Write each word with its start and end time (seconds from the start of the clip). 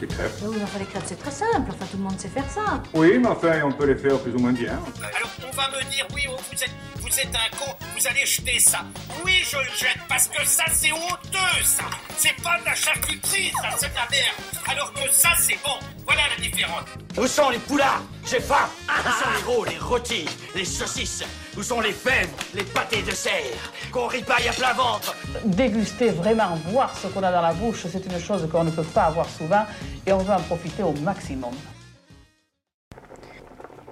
des 0.00 0.06
crêpes. 0.06 0.32
Oui, 0.42 0.56
mais 0.56 0.64
enfin, 0.64 0.78
les 0.78 0.86
crêpes, 0.86 1.02
c'est 1.06 1.18
très 1.18 1.30
simple. 1.30 1.70
Enfin, 1.70 1.86
tout 1.90 1.96
le 1.96 2.02
monde 2.02 2.18
sait 2.18 2.28
faire 2.28 2.50
ça. 2.50 2.82
Oui, 2.94 3.18
mais 3.18 3.28
enfin, 3.28 3.60
on 3.64 3.72
peut 3.72 3.86
les 3.86 3.96
faire 3.96 4.18
plus 4.18 4.32
ou 4.32 4.38
moins 4.38 4.52
bien. 4.52 4.72
Alors 4.72 5.30
on 5.46 5.56
va 5.56 5.68
me 5.68 5.90
dire, 5.90 6.06
oui, 6.14 6.22
oh, 6.28 6.36
vous 6.50 6.62
êtes, 6.62 6.70
vous 7.00 7.20
êtes 7.20 7.34
un 7.34 7.56
con, 7.56 7.72
vous 7.96 8.06
allez 8.06 8.24
jeter 8.26 8.58
ça. 8.58 8.80
Oui, 9.24 9.42
je 9.48 9.56
le 9.56 9.64
jette 9.78 9.98
parce 10.08 10.28
que 10.28 10.44
ça, 10.46 10.64
c'est 10.72 10.92
honteux, 10.92 11.64
ça. 11.64 11.84
C'est 12.16 12.34
pas 12.42 12.58
de 12.60 12.64
la 12.64 12.74
charcuterie, 12.74 13.52
ça, 13.60 13.68
c'est 13.78 13.90
de 13.90 13.94
la 13.94 14.08
merde. 14.10 14.34
Alors 14.68 14.92
que 14.92 15.00
ça, 15.12 15.30
c'est 15.38 15.58
bon. 15.62 15.78
Voilà 16.04 16.22
la 16.36 16.42
différence. 16.42 16.84
Où 17.18 17.26
sont 17.26 17.50
les 17.50 17.58
poulards? 17.58 18.02
J'ai 18.28 18.40
faim 18.40 18.68
Où 18.88 19.10
sont 19.10 19.30
les 19.36 19.52
rôles, 19.52 19.68
les 19.68 19.78
rôtis, 19.78 20.26
les 20.54 20.64
saucisses? 20.64 21.24
Où 21.58 21.62
sont 21.62 21.80
les 21.80 21.92
fèves, 21.92 22.30
les 22.54 22.62
pâtés 22.62 23.02
de 23.02 23.10
serre 23.10 23.72
Qu'on 23.92 24.06
ripaille 24.06 24.48
à 24.48 24.52
plein 24.52 24.72
ventre 24.72 25.16
Déguster, 25.44 26.10
vraiment 26.10 26.54
voir 26.68 26.96
ce 26.96 27.08
qu'on 27.08 27.24
a 27.24 27.32
dans 27.32 27.42
la 27.42 27.52
bouche, 27.52 27.86
c'est 27.90 28.06
une 28.06 28.20
chose 28.20 28.48
qu'on 28.50 28.62
ne 28.62 28.70
peut 28.70 28.84
pas 28.84 29.04
avoir 29.04 29.28
souvent 29.28 29.64
et 30.06 30.12
on 30.12 30.18
veut 30.18 30.32
en 30.32 30.40
profiter 30.40 30.84
au 30.84 30.92
maximum. 31.02 31.50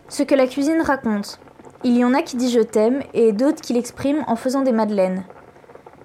Ce 0.09 0.23
que 0.23 0.37
la 0.37 0.47
cuisine 0.47 0.81
raconte. 0.83 1.41
Il 1.83 1.97
y 1.97 2.05
en 2.05 2.15
a 2.15 2.23
qui 2.23 2.37
disent 2.37 2.55
je 2.55 2.61
t'aime 2.61 3.03
et 3.13 3.33
d'autres 3.33 3.61
qui 3.61 3.73
l'expriment 3.73 4.25
en 4.29 4.37
faisant 4.37 4.63
des 4.63 4.73
madeleines. 4.73 5.25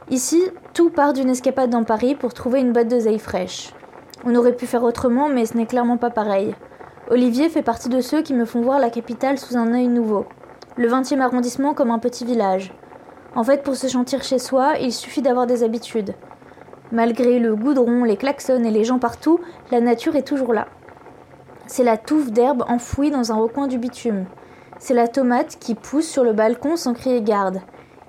Ici, 0.09 0.41
tout 0.73 0.89
part 0.89 1.13
d'une 1.13 1.29
escapade 1.29 1.69
dans 1.69 1.83
Paris 1.83 2.15
pour 2.15 2.33
trouver 2.33 2.61
une 2.61 2.73
boîte 2.73 2.89
d'oseille 2.89 3.19
fraîche. 3.19 3.73
On 4.25 4.35
aurait 4.35 4.55
pu 4.55 4.65
faire 4.65 4.83
autrement, 4.83 5.29
mais 5.29 5.45
ce 5.45 5.55
n'est 5.55 5.65
clairement 5.67 5.97
pas 5.97 6.09
pareil. 6.09 6.55
Olivier 7.09 7.49
fait 7.49 7.61
partie 7.61 7.89
de 7.89 8.01
ceux 8.01 8.23
qui 8.23 8.33
me 8.33 8.45
font 8.45 8.61
voir 8.61 8.79
la 8.79 8.89
capitale 8.89 9.37
sous 9.37 9.55
un 9.55 9.73
œil 9.73 9.87
nouveau. 9.87 10.25
Le 10.75 10.89
20e 10.89 11.19
arrondissement 11.19 11.75
comme 11.75 11.91
un 11.91 11.99
petit 11.99 12.25
village. 12.25 12.73
En 13.35 13.43
fait, 13.43 13.61
pour 13.61 13.75
se 13.75 13.87
sentir 13.87 14.23
chez 14.23 14.39
soi, 14.39 14.73
il 14.81 14.91
suffit 14.91 15.21
d'avoir 15.21 15.45
des 15.45 15.63
habitudes. 15.63 16.15
Malgré 16.91 17.37
le 17.37 17.55
goudron, 17.55 18.03
les 18.03 18.17
klaxons 18.17 18.63
et 18.63 18.71
les 18.71 18.83
gens 18.83 18.97
partout, 18.97 19.39
la 19.69 19.81
nature 19.81 20.15
est 20.15 20.27
toujours 20.27 20.51
là. 20.51 20.67
C'est 21.67 21.83
la 21.83 21.97
touffe 21.97 22.31
d'herbe 22.31 22.65
enfouie 22.67 23.11
dans 23.11 23.31
un 23.31 23.35
recoin 23.35 23.67
du 23.67 23.77
bitume. 23.77 24.25
C'est 24.79 24.95
la 24.95 25.07
tomate 25.07 25.57
qui 25.59 25.75
pousse 25.75 26.07
sur 26.07 26.23
le 26.23 26.33
balcon 26.33 26.75
sans 26.75 26.93
crier 26.93 27.21
garde. 27.21 27.61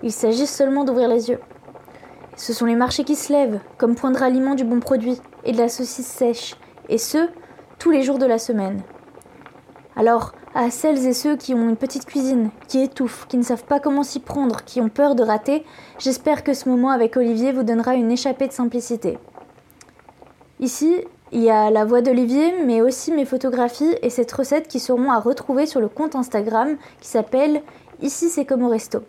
Il 0.03 0.11
s'agit 0.11 0.47
seulement 0.47 0.85
d'ouvrir 0.85 1.09
les 1.09 1.29
yeux. 1.29 1.41
Ce 2.37 2.55
sont 2.55 2.65
les 2.65 2.77
marchés 2.77 3.05
qui 3.05 3.15
se 3.15 3.31
lèvent, 3.31 3.61
comme 3.77 3.95
point 3.95 4.11
de 4.11 4.19
ralliement 4.19 4.55
du 4.55 4.65
bon 4.65 4.81
produit 4.81 5.21
et 5.45 5.53
de 5.53 5.59
la 5.59 5.69
saucisse 5.69 6.07
sèche, 6.07 6.57
et 6.89 6.99
ce, 6.99 7.29
tous 7.79 7.91
les 7.91 8.03
jours 8.03 8.19
de 8.19 8.27
la 8.27 8.39
semaine. 8.39 8.81
Alors, 9.97 10.33
à 10.55 10.71
celles 10.71 11.07
et 11.07 11.13
ceux 11.13 11.37
qui 11.37 11.53
ont 11.53 11.69
une 11.69 11.77
petite 11.77 12.07
cuisine, 12.07 12.51
qui 12.69 12.81
étouffent, 12.81 13.27
qui 13.29 13.37
ne 13.37 13.43
savent 13.43 13.65
pas 13.65 13.81
comment 13.81 14.05
s'y 14.05 14.21
prendre, 14.21 14.65
qui 14.65 14.81
ont 14.81 14.89
peur 14.89 15.17
de 15.17 15.25
rater, 15.25 15.65
j'espère 15.99 16.45
que 16.45 16.55
ce 16.55 16.69
moment 16.69 16.91
avec 16.91 17.17
Olivier 17.17 17.53
vous 17.53 17.65
donnera 17.65 17.95
une 17.95 18.13
échappée 18.13 18.47
de 18.47 18.53
simplicité. 18.53 19.19
Ici, 20.61 21.05
il 21.33 21.43
y 21.43 21.51
a 21.51 21.71
la 21.71 21.85
voix 21.85 22.01
d'Olivier, 22.01 22.55
mais 22.65 22.81
aussi 22.81 23.11
mes 23.11 23.25
photographies 23.25 23.97
et 24.03 24.11
cette 24.11 24.31
recette 24.31 24.69
qui 24.69 24.79
seront 24.79 25.11
à 25.11 25.19
retrouver 25.19 25.67
sur 25.67 25.81
le 25.81 25.89
compte 25.89 26.15
Instagram 26.15 26.77
qui 27.01 27.09
s'appelle 27.09 27.63
Ici 28.03 28.29
c'est 28.29 28.45
comme 28.45 28.63
au 28.63 28.69
resto. 28.69 29.01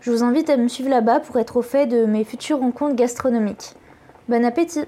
Je 0.00 0.10
vous 0.10 0.22
invite 0.22 0.50
à 0.50 0.56
me 0.56 0.68
suivre 0.68 0.90
là-bas 0.90 1.20
pour 1.20 1.38
être 1.38 1.56
au 1.56 1.62
fait 1.62 1.86
de 1.86 2.04
mes 2.04 2.24
futures 2.24 2.58
rencontres 2.58 2.96
gastronomiques. 2.96 3.74
Bon 4.28 4.44
appétit 4.44 4.84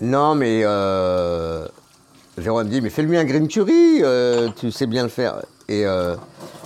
Non, 0.00 0.34
mais 0.34 0.62
euh, 0.64 1.66
Jérôme 2.38 2.64
me 2.64 2.70
dit, 2.70 2.80
mais 2.80 2.88
fais-lui 2.88 3.18
un 3.18 3.24
green 3.24 3.46
curry, 3.46 4.00
euh, 4.02 4.48
tu 4.56 4.70
sais 4.70 4.86
bien 4.86 5.02
le 5.02 5.10
faire. 5.10 5.42
Et 5.68 5.84
euh, 5.84 6.16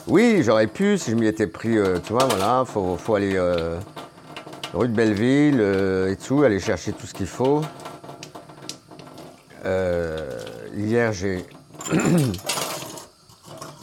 oui, 0.06 0.42
j'aurais 0.44 0.68
pu 0.68 0.96
si 0.96 1.10
je 1.10 1.16
m'y 1.16 1.26
étais 1.26 1.48
pris, 1.48 1.76
euh, 1.76 1.98
tu 2.04 2.12
vois, 2.12 2.24
voilà, 2.24 2.64
faut, 2.64 2.96
faut 2.96 3.16
aller 3.16 3.36
rue 4.72 4.88
de 4.88 4.94
Belleville 4.94 5.60
et 5.60 6.16
tout, 6.16 6.42
aller 6.42 6.60
chercher 6.60 6.92
tout 6.92 7.06
ce 7.06 7.14
qu'il 7.14 7.26
faut. 7.26 7.62
Hier, 10.76 11.12
j'ai. 11.12 11.44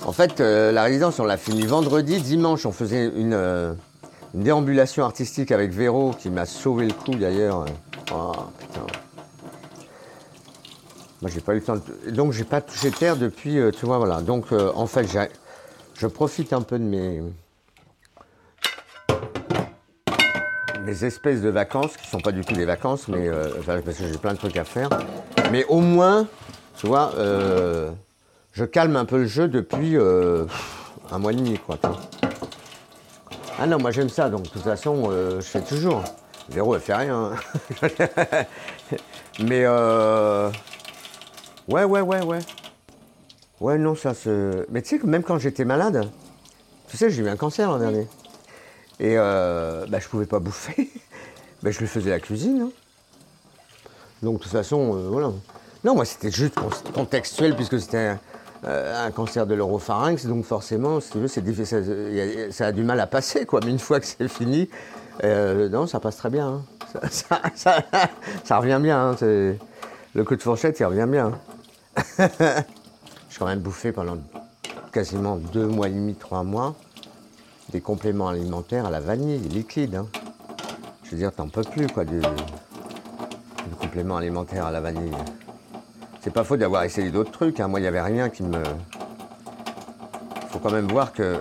en 0.05 0.13
fait, 0.13 0.39
la 0.39 0.83
résidence, 0.83 1.19
on 1.19 1.25
l'a 1.25 1.37
fini 1.37 1.65
vendredi. 1.65 2.21
Dimanche, 2.21 2.65
on 2.65 2.71
faisait 2.71 3.07
une, 3.07 3.33
une 3.33 4.43
déambulation 4.43 5.03
artistique 5.03 5.51
avec 5.51 5.71
Véro, 5.71 6.13
qui 6.17 6.29
m'a 6.29 6.45
sauvé 6.45 6.85
le 6.85 6.93
coup 6.93 7.15
d'ailleurs. 7.15 7.65
Oh, 8.13 8.31
putain. 8.59 8.92
Moi, 11.23 11.31
j'ai 11.33 11.39
pas 11.39 11.53
eu 11.53 11.59
le 11.59 11.63
temps. 11.63 11.77
De... 11.77 12.11
Donc, 12.11 12.33
j'ai 12.33 12.43
pas 12.43 12.59
touché 12.59 12.91
terre 12.91 13.15
depuis, 13.15 13.57
euh, 13.57 13.71
tu 13.71 13.85
vois, 13.85 13.97
voilà. 13.97 14.19
Donc, 14.19 14.51
euh, 14.51 14.73
en 14.75 14.87
fait, 14.87 15.07
je 15.95 16.05
profite 16.07 16.51
un 16.51 16.61
peu 16.61 16.77
de 16.77 16.83
mes 16.83 17.23
mes 20.81 21.05
espèces 21.05 21.41
de 21.41 21.47
vacances 21.47 21.95
qui 21.95 22.09
sont 22.09 22.19
pas 22.19 22.33
du 22.33 22.41
tout 22.41 22.55
des 22.55 22.65
vacances, 22.65 23.07
mais 23.07 23.29
euh, 23.29 23.47
parce 23.65 23.97
que 23.99 24.03
j'ai 24.05 24.17
plein 24.17 24.33
de 24.33 24.37
trucs 24.37 24.57
à 24.57 24.65
faire. 24.65 24.89
Mais 25.49 25.63
au 25.69 25.79
moins, 25.79 26.27
tu 26.75 26.87
vois, 26.87 27.13
je 28.51 28.65
calme 28.65 28.97
un 28.97 29.05
peu 29.05 29.19
le 29.19 29.25
jeu 29.25 29.47
depuis 29.47 29.95
un 29.95 31.19
mois 31.19 31.31
et 31.31 31.35
demi, 31.35 31.57
quoi. 31.57 31.79
Ah 33.57 33.65
non, 33.65 33.77
moi 33.77 33.91
j'aime 33.91 34.09
ça, 34.09 34.29
donc 34.29 34.43
de 34.43 34.49
toute 34.49 34.63
façon, 34.63 35.09
je 35.09 35.45
fais 35.45 35.61
toujours. 35.61 36.03
Véro, 36.49 36.75
elle 36.75 36.81
fait 36.81 36.95
rien. 36.95 37.31
hein. 37.81 38.45
mais 39.39 39.65
ouais, 41.67 41.83
ouais, 41.83 42.01
ouais, 42.01 42.21
ouais. 42.23 42.39
Ouais, 43.59 43.77
non, 43.77 43.95
ça 43.95 44.13
se. 44.13 44.65
Mais 44.69 44.81
tu 44.81 44.89
sais 44.89 44.99
que 44.99 45.05
même 45.07 45.23
quand 45.23 45.37
j'étais 45.39 45.65
malade, 45.65 46.09
tu 46.87 46.97
sais, 46.97 47.09
j'ai 47.09 47.23
eu 47.23 47.29
un 47.29 47.35
cancer 47.37 47.69
l'an 47.69 47.77
dernier. 47.79 48.07
Et 48.99 49.17
euh, 49.17 49.85
bah, 49.87 49.99
je 49.99 50.07
pouvais 50.07 50.25
pas 50.25 50.39
bouffer. 50.39 50.89
Bah, 51.63 51.71
je 51.71 51.79
lui 51.79 51.87
faisais 51.87 52.09
la 52.09 52.19
cuisine. 52.19 52.63
hein. 52.65 52.71
Donc 54.21 54.39
de 54.39 54.43
toute 54.43 54.51
façon, 54.51 54.97
euh, 54.97 55.07
voilà. 55.09 55.31
Non, 55.85 55.95
moi 55.95 56.03
c'était 56.03 56.29
juste 56.29 56.55
con- 56.55 56.69
contextuel 56.93 57.55
puisque 57.55 57.79
c'était 57.79 57.97
un, 57.97 58.19
euh, 58.65 59.05
un 59.07 59.11
cancer 59.11 59.47
de 59.47 59.55
l'oropharynx, 59.55 60.25
donc 60.25 60.43
forcément, 60.43 60.99
si 60.99 61.11
tu 61.11 61.19
veux, 61.19 61.29
c'est 61.29 61.39
difficile, 61.41 62.45
ça, 62.49 62.51
ça 62.51 62.65
a 62.67 62.71
du 62.73 62.83
mal 62.83 62.99
à 62.99 63.07
passer, 63.07 63.45
quoi. 63.45 63.61
Mais 63.63 63.71
une 63.71 63.79
fois 63.79 64.01
que 64.01 64.05
c'est 64.05 64.27
fini, 64.27 64.67
euh, 65.23 65.69
non, 65.69 65.87
ça 65.87 66.01
passe 66.01 66.17
très 66.17 66.29
bien. 66.29 66.47
hein. 66.49 66.61
Ça, 66.91 67.09
ça- 67.09 67.41
ça- 67.55 68.09
ça 68.43 68.57
revient 68.57 68.79
bien. 68.81 69.11
hein, 69.11 69.15
c'est- 69.17 69.57
Le 70.15 70.23
coup 70.25 70.35
de 70.35 70.41
fourchette, 70.41 70.77
il 70.81 70.85
revient 70.85 71.07
bien. 71.09 71.31
J'ai 72.19 73.39
quand 73.39 73.45
même 73.47 73.59
bouffé 73.59 73.91
pendant 73.91 74.17
quasiment 74.91 75.37
deux 75.37 75.65
mois 75.67 75.87
et 75.87 75.91
demi, 75.91 76.15
trois 76.15 76.43
mois 76.43 76.75
des 77.71 77.81
compléments 77.81 78.27
alimentaires 78.27 78.85
à 78.85 78.91
la 78.91 78.99
vanille, 78.99 79.39
liquide. 79.39 79.95
hein. 79.95 80.07
Je 81.03 81.11
veux 81.11 81.17
dire, 81.17 81.31
t'en 81.31 81.47
peux 81.47 81.63
plus, 81.63 81.87
quoi, 81.87 82.05
du, 82.05 82.19
du 82.19 83.75
complément 83.79 84.17
alimentaire 84.17 84.65
à 84.65 84.71
la 84.71 84.79
vanille. 84.81 85.15
C'est 86.21 86.31
pas 86.33 86.43
faux 86.43 86.55
d'avoir 86.57 86.83
essayé 86.83 87.09
d'autres 87.09 87.31
trucs. 87.31 87.59
hein. 87.59 87.67
Moi, 87.67 87.79
il 87.79 87.83
n'y 87.83 87.87
avait 87.87 88.01
rien 88.01 88.29
qui 88.29 88.43
me. 88.43 88.61
faut 90.49 90.59
quand 90.59 90.71
même 90.71 90.87
voir 90.87 91.11
que. 91.13 91.39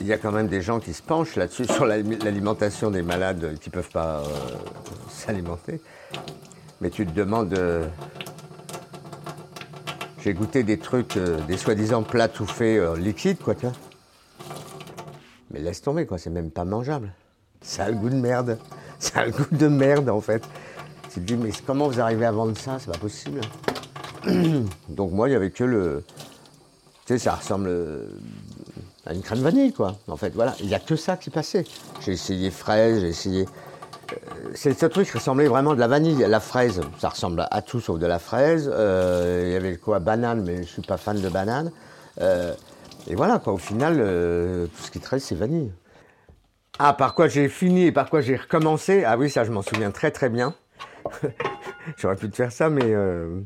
Il 0.00 0.08
y 0.08 0.12
a 0.12 0.18
quand 0.18 0.32
même 0.32 0.48
des 0.48 0.60
gens 0.62 0.80
qui 0.80 0.92
se 0.92 1.02
penchent 1.02 1.36
là-dessus, 1.36 1.64
sur 1.66 1.86
l'ali- 1.86 2.18
l'alimentation 2.18 2.90
des 2.90 3.02
malades 3.02 3.56
qui 3.60 3.68
ne 3.68 3.72
peuvent 3.72 3.90
pas 3.90 4.18
euh, 4.18 4.24
s'alimenter. 5.08 5.80
Mais 6.82 6.90
tu 6.90 7.06
te 7.06 7.12
demandes. 7.12 7.54
euh, 7.54 7.86
j'ai 10.18 10.34
goûté 10.34 10.64
des 10.64 10.78
trucs, 10.78 11.16
euh, 11.16 11.40
des 11.46 11.56
soi-disant 11.56 12.02
plats 12.02 12.28
tout 12.28 12.44
faits 12.44 12.80
euh, 12.80 12.96
liquides, 12.96 13.38
quoi, 13.38 13.54
tu 13.54 13.66
vois. 13.66 13.74
Mais 15.52 15.60
laisse 15.60 15.80
tomber, 15.80 16.06
quoi, 16.06 16.18
c'est 16.18 16.30
même 16.30 16.50
pas 16.50 16.64
mangeable. 16.64 17.12
Ça 17.60 17.84
a 17.84 17.90
le 17.90 17.96
goût 17.96 18.10
de 18.10 18.16
merde. 18.16 18.58
Ça 18.98 19.20
a 19.20 19.26
le 19.26 19.32
goût 19.32 19.46
de 19.50 19.66
merde, 19.66 20.08
en 20.08 20.20
fait. 20.20 20.44
Tu 21.12 21.20
te 21.20 21.20
dis, 21.20 21.36
mais 21.36 21.50
comment 21.66 21.88
vous 21.88 22.00
arrivez 22.00 22.24
à 22.24 22.30
vendre 22.30 22.56
ça? 22.56 22.78
C'est 22.78 22.90
pas 22.90 22.98
possible. 22.98 23.40
Donc, 24.88 25.10
moi, 25.10 25.28
il 25.28 25.32
y 25.32 25.34
avait 25.34 25.50
que 25.50 25.64
le. 25.64 26.04
Tu 27.04 27.14
sais, 27.14 27.18
ça 27.18 27.34
ressemble 27.34 27.68
à 29.04 29.12
une 29.12 29.22
crème 29.22 29.40
vanille, 29.40 29.72
quoi. 29.72 29.96
En 30.06 30.16
fait, 30.16 30.30
voilà, 30.34 30.54
il 30.60 30.66
n'y 30.68 30.74
a 30.74 30.78
que 30.78 30.94
ça 30.94 31.16
qui 31.16 31.30
passait. 31.30 31.64
J'ai 32.00 32.12
essayé 32.12 32.50
fraise, 32.52 33.00
j'ai 33.00 33.08
essayé. 33.08 33.46
C'est 34.54 34.78
ce 34.78 34.86
truc 34.86 35.10
qui 35.10 35.16
ressemblait 35.16 35.48
vraiment 35.48 35.74
de 35.74 35.80
la 35.80 35.88
vanille. 35.88 36.24
La 36.28 36.40
fraise, 36.40 36.80
ça 36.98 37.08
ressemble 37.10 37.46
à 37.50 37.62
tout 37.62 37.80
sauf 37.80 37.98
de 37.98 38.06
la 38.06 38.18
fraise. 38.18 38.70
Euh, 38.72 39.44
Il 39.46 39.52
y 39.52 39.56
avait 39.56 39.76
quoi? 39.76 39.98
Banane, 40.00 40.42
mais 40.44 40.62
je 40.62 40.68
suis 40.68 40.82
pas 40.82 40.96
fan 40.96 41.20
de 41.20 41.28
banane. 41.28 41.72
Euh, 42.20 42.54
et 43.08 43.14
voilà, 43.14 43.38
quoi. 43.38 43.52
Au 43.54 43.58
final, 43.58 43.96
euh, 43.98 44.66
tout 44.66 44.82
ce 44.82 44.90
qui 44.90 45.00
reste, 45.04 45.26
c'est 45.26 45.34
vanille. 45.34 45.72
Ah, 46.78 46.94
par 46.94 47.14
quoi 47.14 47.28
j'ai 47.28 47.48
fini 47.48 47.86
et 47.86 47.92
par 47.92 48.08
quoi 48.10 48.20
j'ai 48.20 48.36
recommencé? 48.36 49.04
Ah 49.04 49.16
oui, 49.18 49.30
ça, 49.30 49.44
je 49.44 49.52
m'en 49.52 49.62
souviens 49.62 49.90
très 49.90 50.10
très 50.10 50.28
bien. 50.28 50.54
J'aurais 51.96 52.16
pu 52.16 52.30
te 52.30 52.36
faire 52.36 52.52
ça, 52.52 52.70
mais 52.70 52.84
euh, 52.84 53.40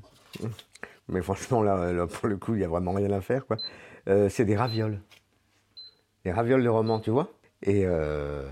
mais 1.08 1.22
franchement, 1.22 1.62
là, 1.62 2.06
pour 2.06 2.28
le 2.28 2.36
coup, 2.36 2.54
il 2.54 2.60
y 2.60 2.64
a 2.64 2.68
vraiment 2.68 2.92
rien 2.92 3.10
à 3.12 3.20
faire. 3.20 3.44
Euh, 4.08 4.28
c'est 4.28 4.44
des 4.44 4.56
ravioles. 4.56 5.00
Des 6.24 6.32
ravioles 6.32 6.62
de 6.62 6.68
roman, 6.68 6.98
tu 6.98 7.10
vois 7.10 7.30
Et 7.62 7.82
euh, 7.84 8.48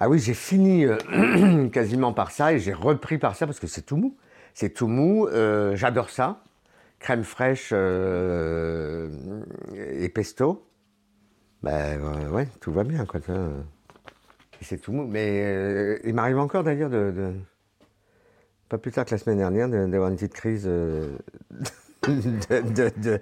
ah 0.00 0.08
oui, 0.08 0.18
j'ai 0.20 0.34
fini 0.34 0.84
euh, 0.84 1.68
quasiment 1.72 2.12
par 2.12 2.30
ça 2.30 2.52
et 2.52 2.58
j'ai 2.60 2.72
repris 2.72 3.18
par 3.18 3.34
ça 3.34 3.46
parce 3.46 3.58
que 3.58 3.66
c'est 3.66 3.82
tout 3.82 3.96
mou. 3.96 4.16
C'est 4.54 4.70
tout 4.70 4.86
mou, 4.86 5.26
euh, 5.26 5.74
j'adore 5.76 6.10
ça. 6.10 6.44
Crème 7.00 7.24
fraîche 7.24 7.70
euh, 7.72 9.08
et 9.74 10.08
pesto. 10.08 10.64
Ben 11.62 12.00
ouais, 12.30 12.46
tout 12.60 12.72
va 12.72 12.84
bien 12.84 13.04
quoi. 13.06 13.20
c'est 14.60 14.78
tout 14.78 14.92
mou. 14.92 15.06
Mais 15.06 15.98
il 16.04 16.14
m'arrive 16.14 16.38
encore 16.38 16.62
d'ailleurs 16.62 16.90
de, 16.90 17.32
Pas 18.68 18.78
plus 18.78 18.92
tard 18.92 19.04
que 19.04 19.10
la 19.12 19.18
semaine 19.18 19.38
dernière, 19.38 19.68
de- 19.68 19.86
d'avoir 19.86 20.10
une 20.10 20.16
petite 20.16 20.34
crise 20.34 20.64
de, 22.06 23.18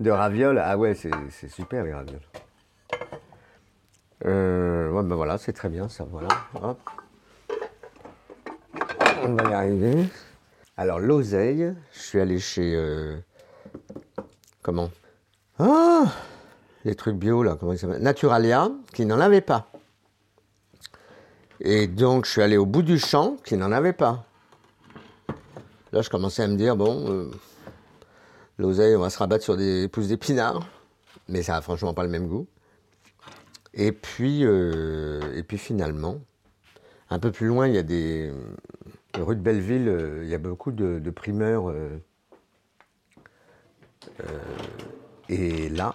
de, 0.00 0.10
ravioles. 0.10 0.58
Ah 0.58 0.76
ouais, 0.76 0.94
c'est 0.94 1.48
super 1.48 1.84
les 1.84 1.92
ravioles. 1.92 2.20
Euh, 4.24 4.90
ouais, 4.90 5.02
ben 5.02 5.14
voilà, 5.14 5.38
c'est 5.38 5.52
très 5.52 5.68
bien 5.68 5.88
ça, 5.88 6.04
voilà. 6.10 6.28
Hop. 6.62 6.78
On 9.24 9.34
va 9.34 9.50
y 9.50 9.52
arriver. 9.54 10.08
Alors, 10.76 10.98
l'oseille, 11.00 11.72
je 11.92 11.98
suis 11.98 12.20
allé 12.20 12.38
chez. 12.38 12.74
euh, 12.74 13.16
comment? 14.62 14.90
Ah 15.58 16.04
Les 16.84 16.94
trucs 16.94 17.16
bio, 17.16 17.42
là, 17.42 17.56
comment 17.58 17.72
ils 17.72 17.78
s'appellent? 17.78 18.02
Naturalia, 18.02 18.70
qui 18.92 19.06
n'en 19.06 19.20
avait 19.20 19.40
pas. 19.40 19.66
Et 21.60 21.88
donc, 21.88 22.26
je 22.26 22.30
suis 22.30 22.42
allé 22.42 22.56
au 22.56 22.66
bout 22.66 22.82
du 22.82 22.98
champ, 22.98 23.36
qui 23.44 23.56
n'en 23.56 23.72
avait 23.72 23.92
pas. 23.92 24.24
Là, 25.92 26.02
je 26.02 26.10
commençais 26.10 26.42
à 26.42 26.48
me 26.48 26.56
dire, 26.56 26.76
bon, 26.76 27.10
euh, 27.10 27.30
l'oseille, 28.58 28.94
on 28.94 29.00
va 29.00 29.10
se 29.10 29.18
rabattre 29.18 29.42
sur 29.42 29.56
des 29.56 29.88
pousses 29.88 30.08
d'épinards, 30.08 30.66
mais 31.28 31.42
ça 31.42 31.56
a 31.56 31.60
franchement 31.60 31.94
pas 31.94 32.04
le 32.04 32.10
même 32.10 32.28
goût. 32.28 32.46
Et 33.74 33.92
puis, 33.92 34.44
euh, 34.44 35.36
et 35.36 35.42
puis 35.42 35.58
finalement, 35.58 36.20
un 37.10 37.18
peu 37.18 37.30
plus 37.30 37.46
loin, 37.46 37.68
il 37.68 37.74
y 37.74 37.78
a 37.78 37.82
des. 37.82 38.32
Rue 39.14 39.36
de 39.36 39.40
Belleville, 39.40 39.88
euh, 39.88 40.24
il 40.24 40.28
y 40.28 40.34
a 40.34 40.38
beaucoup 40.38 40.70
de, 40.70 41.10
primeurs. 41.10 41.70
euh, 41.70 41.98
euh, 44.20 44.38
et 45.28 45.68
là, 45.68 45.94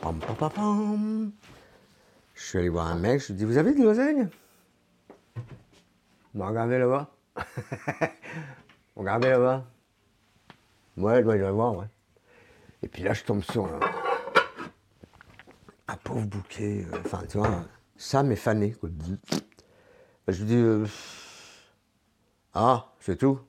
pam, 0.00 0.18
pam, 0.18 0.36
pam, 0.36 0.50
pam, 0.50 1.32
je 2.34 2.42
suis 2.42 2.58
allé 2.58 2.68
voir 2.68 2.86
un 2.86 2.96
mec, 2.96 3.20
je 3.20 3.28
lui 3.28 3.34
dis 3.34 3.44
Vous 3.44 3.58
avez 3.58 3.74
de 3.74 3.82
l'oseille? 3.82 4.26
Regardez 6.34 6.78
là-bas? 6.78 7.10
Regardez 8.96 9.30
là-bas? 9.30 9.64
Ouais, 10.96 11.20
il 11.20 11.24
doit 11.24 11.36
y 11.36 11.42
avoir, 11.42 11.76
ouais. 11.76 11.86
Et 12.82 12.88
puis 12.88 13.02
là, 13.02 13.12
je 13.12 13.24
tombe 13.24 13.42
sur 13.42 13.66
un, 13.66 13.80
un 15.88 15.96
pauvre 15.96 16.26
bouquet. 16.26 16.86
euh, 16.92 16.98
Enfin, 17.04 17.22
tu 17.28 17.38
vois, 17.38 17.64
ça 17.96 18.22
m'est 18.22 18.36
fané. 18.36 18.74
Bah, 18.82 18.88
Je 20.28 20.38
lui 20.40 20.46
dis 20.46 20.54
euh, 20.56 20.86
Ah, 22.54 22.92
c'est 23.00 23.16
tout 23.16 23.40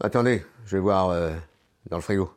Attendez, 0.00 0.44
je 0.66 0.76
vais 0.76 0.82
voir 0.82 1.08
euh, 1.10 1.34
dans 1.88 1.96
le 1.96 2.02
frigo. 2.02 2.32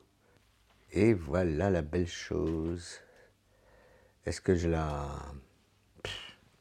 Et 0.91 1.13
voilà 1.13 1.69
la 1.69 1.81
belle 1.81 2.07
chose. 2.07 3.00
Est-ce 4.25 4.41
que 4.41 4.56
je 4.56 4.69
la. 4.69 5.07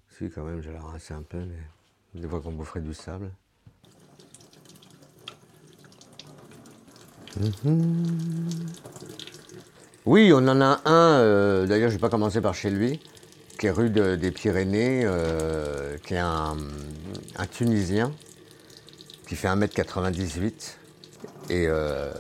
Si, 0.09 0.31
quand 0.31 0.45
même, 0.45 0.63
je 0.63 0.71
la 0.71 0.81
rince 0.81 1.11
un 1.11 1.23
peu, 1.23 1.39
mais 1.45 2.21
des 2.21 2.27
fois 2.29 2.41
qu'on 2.41 2.53
boufferait 2.53 2.81
du 2.81 2.95
sable. 2.95 3.31
Mhm. 7.39 8.07
Oui, 10.07 10.31
on 10.33 10.47
en 10.47 10.61
a 10.61 10.81
un, 10.85 11.19
euh, 11.19 11.67
d'ailleurs, 11.67 11.91
je 11.91 11.97
vais 11.97 12.01
pas 12.01 12.09
commencer 12.09 12.41
par 12.41 12.55
chez 12.55 12.71
lui, 12.71 13.01
qui 13.59 13.67
est 13.67 13.73
rue 13.73 13.91
de- 13.91 14.15
des 14.15 14.31
Pyrénées, 14.31 15.03
euh, 15.05 15.97
qui 16.07 16.15
est 16.15 16.19
un, 16.19 16.57
un 17.37 17.47
Tunisien, 17.47 18.13
qui 19.29 19.35
fait 19.35 19.49
1m98. 19.49 20.77
Et 21.51 21.67
euh, 21.69 22.13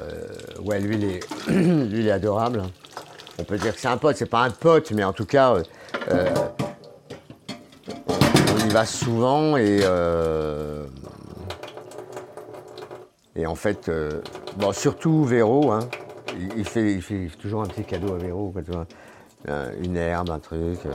ouais, 0.64 0.80
lui 0.80 0.96
il, 0.96 1.04
est, 1.04 1.20
lui, 1.48 2.00
il 2.00 2.08
est 2.08 2.12
adorable. 2.12 2.64
On 3.38 3.44
peut 3.44 3.56
dire 3.56 3.72
que 3.72 3.80
c'est 3.80 3.86
un 3.86 3.98
pote, 3.98 4.16
c'est 4.16 4.26
pas 4.26 4.42
un 4.42 4.50
pote, 4.50 4.90
mais 4.90 5.04
en 5.04 5.12
tout 5.12 5.26
cas, 5.26 5.54
on 6.10 8.68
y 8.68 8.72
va 8.72 8.84
souvent 8.84 9.56
et. 9.56 9.82
et 13.36 13.46
en 13.46 13.54
fait, 13.54 13.88
bon, 14.56 14.72
surtout 14.72 15.24
Véro, 15.24 15.70
hein, 15.70 15.88
il, 16.56 16.64
fait, 16.64 16.92
il 16.94 17.02
fait 17.02 17.28
toujours 17.40 17.62
un 17.62 17.66
petit 17.66 17.84
cadeau 17.84 18.14
à 18.14 18.18
Véro, 18.18 18.50
quoi. 18.50 18.62
Euh, 19.48 19.70
une 19.82 19.96
herbe, 19.96 20.30
un 20.30 20.38
truc. 20.38 20.78
euh. 20.86 20.90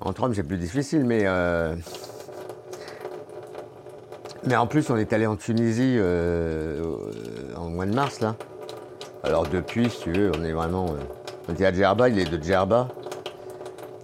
Entre 0.00 0.22
hommes, 0.22 0.34
c'est 0.34 0.42
plus 0.42 0.58
difficile, 0.58 1.04
mais. 1.04 1.22
euh, 1.24 1.74
mais 4.46 4.56
en 4.56 4.66
plus, 4.66 4.90
on 4.90 4.96
est 4.96 5.12
allé 5.12 5.26
en 5.26 5.36
Tunisie 5.36 5.96
euh, 5.98 6.82
euh, 6.82 7.56
en 7.56 7.70
mois 7.70 7.86
de 7.86 7.94
mars, 7.94 8.20
là. 8.20 8.36
Alors 9.22 9.46
depuis, 9.48 9.88
si 9.88 10.00
tu 10.02 10.12
veux, 10.12 10.30
on 10.38 10.44
est 10.44 10.52
vraiment. 10.52 10.86
on 11.48 11.52
était 11.52 11.64
à 11.64 11.72
Djerba, 11.72 12.10
il 12.10 12.18
est 12.18 12.30
de 12.30 12.42
Djerba. 12.42 12.88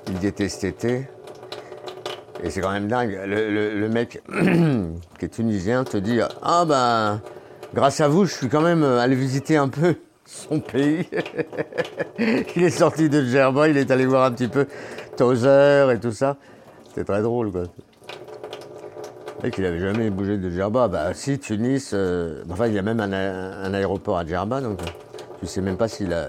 Il 0.09 0.25
était 0.25 0.49
cet 0.49 0.65
été. 0.65 1.07
Et 2.43 2.49
c'est 2.49 2.63
quand 2.63 2.73
même 2.73 2.89
dingue. 2.89 3.21
Le 3.27 3.87
mec 3.89 4.23
qui 5.19 5.25
est 5.27 5.29
tunisien 5.29 5.85
te 5.85 5.99
dit 5.99 6.21
Ah 6.43 6.65
ben, 6.67 7.21
grâce 7.75 8.01
à 8.01 8.09
vous, 8.09 8.25
je 8.25 8.35
suis 8.35 8.49
quand 8.49 8.61
même 8.61 8.83
allé 8.85 9.15
visiter 9.15 9.57
un 9.57 9.69
peu 9.69 9.97
son 10.25 10.61
pays. 10.61 11.07
il 12.19 12.63
est 12.63 12.71
sorti 12.71 13.09
de 13.09 13.23
Djerba, 13.23 13.69
il 13.69 13.77
est 13.77 13.91
allé 13.91 14.07
voir 14.07 14.25
un 14.25 14.33
petit 14.33 14.49
peu 14.49 14.67
Tozer 15.17 15.91
et 15.91 15.99
tout 15.99 16.13
ça. 16.13 16.37
C'était 16.89 17.05
très 17.05 17.23
drôle, 17.23 17.51
quoi. 17.53 17.63
Le 17.63 19.45
mec, 19.45 19.59
il 19.59 19.65
avait 19.65 19.81
jamais 19.81 20.11
bougé 20.11 20.37
de 20.37 20.51
Djerba. 20.51 20.89
Bah 20.89 21.15
si, 21.15 21.39
Tunis. 21.39 21.93
euh, 21.95 22.43
enfin, 22.51 22.67
il 22.67 22.75
y 22.75 22.79
a 22.79 22.83
même 22.83 23.01
un, 23.01 23.75
aéroport 23.75 24.19
à 24.19 24.27
Djerba, 24.27 24.61
donc 24.61 24.83
euh, 24.83 24.87
tu 25.41 25.47
sais 25.47 25.61
même 25.61 25.77
pas 25.77 25.89
s'il 25.89 26.13
a. 26.13 26.29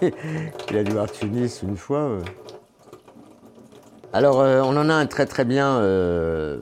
il 0.02 0.76
a 0.76 0.82
dû 0.82 0.92
voir 0.92 1.10
Tunis 1.10 1.62
une 1.62 1.76
fois. 1.76 1.98
euh. 1.98 2.20
Alors, 4.12 4.40
euh, 4.40 4.62
on 4.64 4.76
en 4.76 4.88
a 4.88 4.94
un 4.94 5.06
très 5.06 5.26
très 5.26 5.44
bien, 5.44 5.76
euh, 5.76 6.58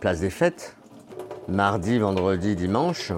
place 0.00 0.20
des 0.20 0.30
fêtes, 0.30 0.76
mardi, 1.48 1.98
vendredi, 1.98 2.54
dimanche. 2.54 3.12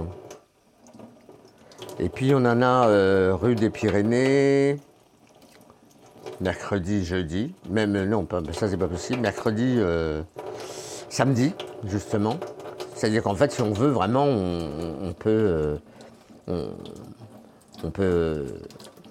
Et 2.00 2.08
puis 2.08 2.34
on 2.34 2.38
en 2.38 2.60
a 2.60 2.88
euh, 2.88 3.36
rue 3.40 3.54
des 3.54 3.70
Pyrénées, 3.70 4.76
mercredi, 6.40 7.04
jeudi, 7.04 7.54
même 7.70 8.04
non, 8.04 8.24
pas, 8.24 8.42
ça 8.52 8.68
c'est 8.68 8.76
pas 8.76 8.88
possible, 8.88 9.20
mercredi, 9.20 9.76
euh, 9.78 10.22
samedi, 11.08 11.54
justement. 11.84 12.36
C'est-à-dire 12.94 13.22
qu'en 13.22 13.34
fait, 13.34 13.52
si 13.52 13.62
on 13.62 13.72
veut 13.72 13.90
vraiment, 13.90 14.24
on, 14.24 15.14
euh, 15.26 15.76
peut, 17.84 18.46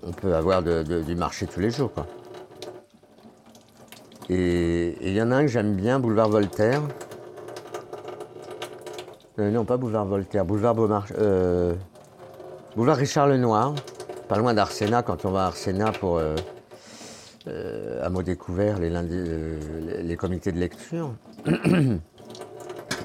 on 0.05 0.11
peut 0.11 0.35
avoir 0.35 0.61
du 0.61 1.15
marché 1.15 1.47
tous 1.47 1.59
les 1.61 1.69
jours, 1.69 1.91
quoi. 1.93 2.05
Et 4.29 4.97
il 5.01 5.13
y 5.13 5.21
en 5.21 5.31
a 5.31 5.35
un 5.35 5.41
que 5.41 5.47
j'aime 5.47 5.75
bien, 5.75 5.99
Boulevard 5.99 6.29
Voltaire. 6.29 6.81
Non, 9.37 9.65
pas 9.65 9.77
Boulevard 9.77 10.05
Voltaire, 10.05 10.45
Boulevard 10.45 10.75
Beaumarchais. 10.75 11.15
Euh, 12.73 12.75
Boulevard 12.75 12.97
Richard 12.97 13.27
Lenoir, 13.27 13.75
pas 14.27 14.37
loin 14.37 14.53
d'Arsena, 14.53 15.03
quand 15.03 15.25
on 15.25 15.31
va 15.31 15.43
à 15.43 15.47
Arsena 15.47 15.91
pour 15.91 16.17
euh, 16.17 16.35
euh, 17.47 18.05
à 18.05 18.09
mot 18.09 18.23
découvert, 18.23 18.77
euh, 18.81 19.59
les- 20.01 20.15
comités 20.15 20.51
de 20.51 20.59
lecture. 20.59 21.13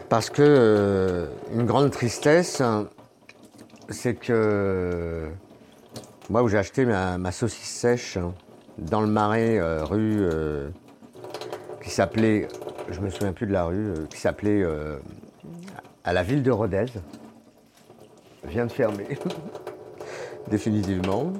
Parce 0.08 0.30
que 0.30 0.42
euh, 0.42 1.26
une 1.52 1.66
grande 1.66 1.90
tristesse, 1.90 2.62
c'est 3.90 4.14
que 4.14 5.28
moi 6.30 6.42
où 6.42 6.48
j'ai 6.48 6.58
acheté 6.58 6.84
ma, 6.86 7.18
ma 7.18 7.32
saucisse 7.32 7.68
sèche 7.68 8.18
dans 8.78 9.00
le 9.00 9.06
marais, 9.06 9.58
euh, 9.58 9.84
rue 9.84 10.18
euh, 10.20 10.70
qui 11.82 11.90
s'appelait, 11.90 12.48
je 12.90 13.00
me 13.00 13.10
souviens 13.10 13.32
plus 13.32 13.46
de 13.46 13.52
la 13.52 13.64
rue, 13.64 13.76
euh, 13.90 14.06
qui 14.08 14.18
s'appelait 14.18 14.62
euh, 14.62 14.96
à 16.04 16.12
la 16.12 16.22
ville 16.22 16.42
de 16.42 16.50
Rodez, 16.50 16.86
vient 18.44 18.66
de 18.66 18.72
fermer 18.72 19.06
définitivement. 20.50 21.32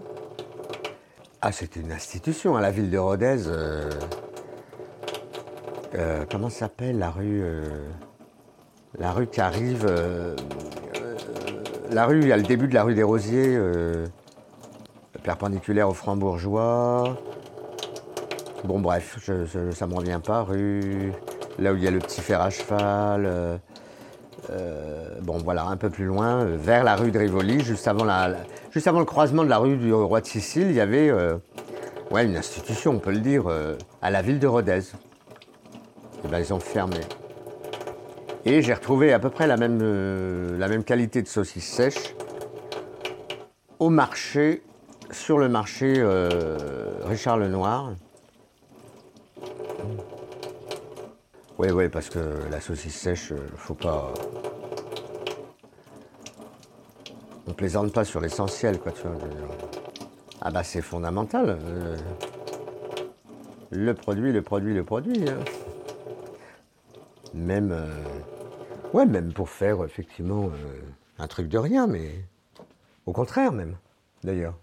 Ah, 1.40 1.52
c'était 1.52 1.80
une 1.80 1.92
institution 1.92 2.56
à 2.56 2.60
la 2.60 2.70
ville 2.70 2.90
de 2.90 2.98
Rodez. 2.98 3.46
euh, 3.46 3.90
euh, 5.94 6.24
comment 6.30 6.50
s'appelle 6.50 6.98
la 6.98 7.10
rue 7.10 7.40
euh, 7.42 7.62
La 8.98 9.12
rue 9.12 9.28
qui 9.28 9.40
arrive. 9.40 9.86
la 11.90 12.06
rue, 12.06 12.20
il 12.20 12.28
y 12.28 12.32
a 12.32 12.36
le 12.36 12.42
début 12.42 12.66
de 12.66 12.74
la 12.74 12.82
rue 12.82 12.94
des 12.94 13.02
Rosiers, 13.04 13.58
perpendiculaire 15.22 15.88
au 15.88 15.94
Franc-Bourgeois. 15.94 17.16
Bon, 18.64 18.80
bref, 18.80 19.18
ça 19.24 19.32
ne 19.86 19.90
me 19.90 19.96
revient 19.96 20.20
pas. 20.24 20.42
Rue. 20.42 21.12
Là 21.58 21.72
où 21.72 21.76
il 21.76 21.84
y 21.84 21.88
a 21.88 21.90
le 21.90 21.98
petit 21.98 22.20
fer 22.20 22.40
à 22.40 22.50
cheval. 22.50 23.60
Euh, 24.50 25.08
bon, 25.22 25.38
voilà, 25.38 25.66
un 25.66 25.76
peu 25.76 25.90
plus 25.90 26.04
loin, 26.04 26.44
euh, 26.44 26.56
vers 26.58 26.84
la 26.84 26.96
rue 26.96 27.10
de 27.10 27.18
Rivoli, 27.18 27.60
juste 27.60 27.86
avant, 27.86 28.04
le 28.04 29.04
croisement 29.04 29.44
de 29.44 29.48
la 29.48 29.58
rue 29.58 29.76
du 29.76 29.92
Roi 29.92 30.20
de 30.20 30.26
Sicile, 30.26 30.68
il 30.70 30.76
y 30.76 30.80
avait 30.80 31.10
euh, 31.10 31.36
une 32.12 32.36
institution, 32.36 32.92
on 32.92 32.98
peut 32.98 33.12
le 33.12 33.20
dire, 33.20 33.44
à 34.00 34.10
la 34.10 34.22
ville 34.22 34.38
de 34.38 34.46
Rodez. 34.46 34.80
Et 36.24 36.28
ben, 36.28 36.38
ils 36.38 36.52
ont 36.52 36.60
fermé. 36.60 37.00
Et 38.44 38.62
j'ai 38.62 38.72
retrouvé 38.72 39.12
à 39.12 39.18
peu 39.18 39.30
près 39.30 39.46
la 39.46 39.56
même, 39.56 40.58
la 40.58 40.68
même 40.68 40.84
qualité 40.84 41.20
de 41.22 41.28
saucisse 41.28 41.68
sèche 41.70 42.14
au 43.78 43.90
marché, 43.90 44.62
sur 45.10 45.38
le 45.38 45.48
marché 45.48 46.02
Richard 47.04 47.36
Lenoir. 47.36 47.92
Oui, 51.58 51.70
oui, 51.70 51.88
parce 51.88 52.08
que 52.08 52.18
la 52.50 52.60
saucisse 52.60 52.94
sèche, 52.96 53.32
euh, 53.32 53.36
faut 53.56 53.74
pas. 53.74 54.12
On 57.48 57.52
plaisante 57.52 57.92
pas 57.92 58.04
sur 58.04 58.20
l'essentiel, 58.20 58.78
quoi, 58.78 58.92
tu 58.92 59.02
vois. 59.02 59.16
Ah 60.40 60.50
bah 60.50 60.62
c'est 60.62 60.82
fondamental. 60.82 61.58
euh, 61.60 61.96
Le 63.70 63.92
produit, 63.94 64.32
le 64.32 64.42
produit, 64.42 64.74
le 64.74 64.84
produit. 64.84 65.28
hein. 65.28 65.38
Même. 67.34 67.72
euh, 67.72 67.86
Ouais, 68.94 69.04
même 69.04 69.32
pour 69.34 69.50
faire 69.50 69.84
effectivement 69.84 70.50
un 71.18 71.26
truc 71.26 71.48
de 71.48 71.58
rien, 71.58 71.86
mais. 71.86 72.24
Au 73.06 73.12
contraire, 73.12 73.52
même, 73.52 73.76
d'ailleurs. 74.22 74.54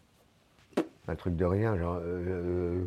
Un 1.07 1.15
truc 1.15 1.35
de 1.35 1.45
rien, 1.45 1.77
genre. 1.77 1.99
euh, 2.01 2.85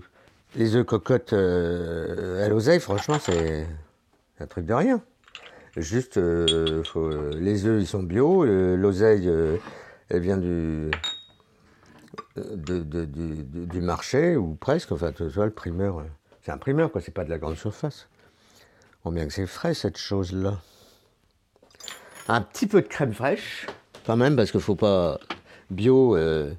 les 0.57 0.75
œufs 0.77 0.87
cocottes 0.87 1.35
à 1.35 2.49
l'oseille, 2.49 2.81
franchement, 2.81 3.19
c'est 3.21 3.67
un 4.41 4.47
truc 4.47 4.67
de 4.67 4.75
rien. 4.75 5.03
Juste, 5.77 6.17
euh, 6.17 6.83
faut- 6.83 7.31
les 7.33 7.67
œufs, 7.67 7.81
ils 7.83 7.87
sont 7.87 8.03
bio. 8.03 8.45
euh, 8.45 8.77
L'oseille, 8.77 9.29
euh, 9.29 9.57
elle 10.09 10.21
vient 10.23 10.37
du, 10.39 10.91
du- 12.37 13.81
marché, 13.81 14.37
ou 14.37 14.55
presque. 14.55 14.93
Enfin, 14.93 15.13
tu 15.13 15.25
vois, 15.29 15.47
le 15.47 15.53
primeur, 15.53 15.99
euh, 16.01 16.05
c'est 16.43 16.51
un 16.53 16.59
primeur, 16.59 16.91
quoi. 16.91 17.01
C'est 17.01 17.13
pas 17.15 17.25
de 17.25 17.31
la 17.31 17.39
grande 17.39 17.57
surface. 17.57 18.09
On 19.05 19.13
bien 19.13 19.27
que 19.27 19.33
c'est 19.33 19.47
frais, 19.47 19.75
cette 19.75 19.97
chose-là. 19.99 20.59
Un 22.29 22.41
petit 22.43 22.67
peu 22.67 22.83
de 22.83 22.87
crème 22.89 23.13
fraîche, 23.15 23.67
quand 24.05 24.17
même, 24.17 24.37
parce 24.37 24.51
qu'il 24.51 24.61
faut 24.61 24.75
pas 24.75 25.19
bio 25.71 26.17
euh, 26.17 26.53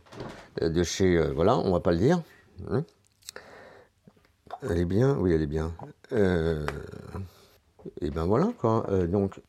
de 0.62 0.84
chez. 0.84 1.18
euh, 1.18 1.32
voilà, 1.34 1.58
on 1.58 1.72
va 1.72 1.80
pas 1.80 1.92
le 1.92 1.98
dire. 1.98 2.22
hein. 2.72 2.84
Elle 4.64 4.80
est 4.80 4.86
bien 4.86 5.16
Oui, 5.20 5.32
elle 5.32 5.42
est 5.42 5.48
bien. 5.48 5.74
Euh, 6.12 6.66
et 8.02 8.10
ben 8.10 8.26
voilà, 8.26 8.50
quoi. 8.58 8.86
Euh, 8.90 9.08
donc, 9.08 9.42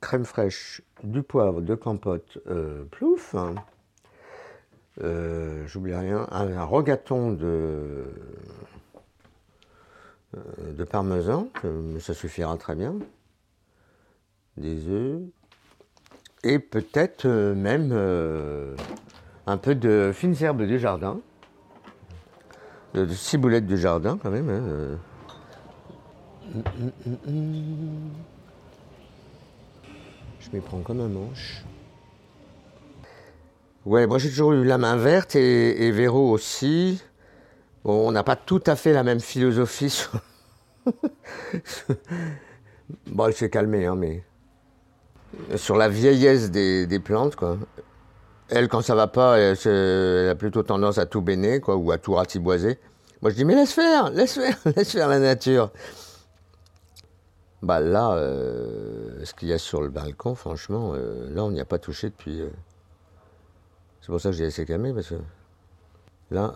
crème 0.00 0.24
fraîche, 0.24 0.82
du 1.02 1.22
poivre, 1.22 1.60
de 1.60 1.74
compote, 1.74 2.38
euh, 2.46 2.84
plouf. 2.90 3.34
Euh, 5.02 5.66
J'oublie 5.66 5.94
rien. 5.94 6.26
Un, 6.30 6.56
un 6.56 6.64
regaton 6.64 7.32
de, 7.32 8.04
de 10.70 10.84
parmesan, 10.84 11.48
ça 12.00 12.14
suffira 12.14 12.56
très 12.56 12.74
bien. 12.74 12.94
Des 14.56 14.88
œufs. 14.88 15.22
Et 16.44 16.58
peut-être 16.58 17.26
même 17.26 17.92
un 19.46 19.56
peu 19.56 19.74
de 19.74 20.12
fines 20.14 20.36
herbes 20.40 20.62
du 20.62 20.78
jardin. 20.78 21.20
De, 22.94 23.04
de 23.04 23.12
ciboulettes 23.12 23.66
du 23.66 23.76
jardin, 23.76 24.18
quand 24.22 24.30
même. 24.30 24.48
hein, 24.48 24.62
euh. 24.68 24.96
Hum, 24.96 24.98
hum, 24.98 25.00
hum, 25.88 25.96
hum. 25.96 26.33
Je 30.40 30.50
m'y 30.52 30.60
prends 30.60 30.80
comme 30.80 31.00
un 31.00 31.08
manche. 31.08 31.64
Ouais, 33.86 34.06
moi 34.06 34.18
j'ai 34.18 34.30
toujours 34.30 34.52
eu 34.52 34.64
la 34.64 34.78
main 34.78 34.96
verte 34.96 35.36
et, 35.36 35.90
Véro 35.90 36.30
aussi. 36.30 37.02
Bon, 37.84 38.08
on 38.08 38.12
n'a 38.12 38.22
pas 38.22 38.36
tout 38.36 38.62
à 38.66 38.76
fait 38.76 38.92
la 38.92 39.02
même 39.02 39.20
philosophie 39.20 39.90
sur. 39.90 40.10
bon, 43.06 43.26
elle 43.26 43.34
s'est 43.34 43.50
calmée, 43.50 43.86
hein, 43.86 43.96
mais. 43.96 44.24
Sur 45.56 45.76
la 45.76 45.88
vieillesse 45.88 46.50
des, 46.50 47.00
plantes, 47.02 47.36
quoi. 47.36 47.58
Elle, 48.48 48.68
quand 48.68 48.82
ça 48.82 48.94
va 48.94 49.08
pas, 49.08 49.38
elle 49.38 50.28
a 50.28 50.34
plutôt 50.34 50.62
tendance 50.62 50.98
à 50.98 51.06
tout 51.06 51.20
béner, 51.20 51.60
quoi, 51.60 51.76
ou 51.76 51.90
à 51.90 51.98
tout 51.98 52.14
ratiboiser. 52.14 52.78
Moi, 53.20 53.30
je 53.30 53.36
dis, 53.36 53.44
mais 53.44 53.54
laisse 53.54 53.72
faire, 53.72 54.10
laisse 54.10 54.34
faire, 54.34 54.56
laisse 54.76 54.92
faire 54.92 55.08
la 55.08 55.18
nature. 55.18 55.70
Bah 57.64 57.80
là, 57.80 58.12
euh, 58.12 59.24
ce 59.24 59.32
qu'il 59.32 59.48
y 59.48 59.52
a 59.54 59.58
sur 59.58 59.80
le 59.80 59.88
balcon, 59.88 60.34
franchement, 60.34 60.92
euh, 60.94 61.34
là, 61.34 61.44
on 61.44 61.50
n'y 61.50 61.62
a 61.62 61.64
pas 61.64 61.78
touché 61.78 62.10
depuis. 62.10 62.42
euh, 62.42 62.50
C'est 64.02 64.08
pour 64.08 64.20
ça 64.20 64.28
que 64.28 64.36
j'ai 64.36 64.44
laissé 64.44 64.66
calmer, 64.66 64.92
parce 64.92 65.08
que 65.08 65.14
là, 66.30 66.52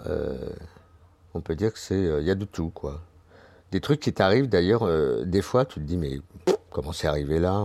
on 1.32 1.40
peut 1.40 1.54
dire 1.56 1.72
que 1.72 1.78
c'est, 1.78 1.98
il 1.98 2.24
y 2.26 2.30
a 2.30 2.34
de 2.34 2.44
tout, 2.44 2.68
quoi. 2.68 3.00
Des 3.72 3.80
trucs 3.80 4.00
qui 4.00 4.12
t'arrivent, 4.12 4.50
d'ailleurs, 4.50 4.86
des 5.24 5.40
fois, 5.40 5.64
tu 5.64 5.80
te 5.80 5.84
dis, 5.86 5.96
mais 5.96 6.20
comment 6.68 6.92
c'est 6.92 7.06
arrivé 7.06 7.38
là 7.38 7.64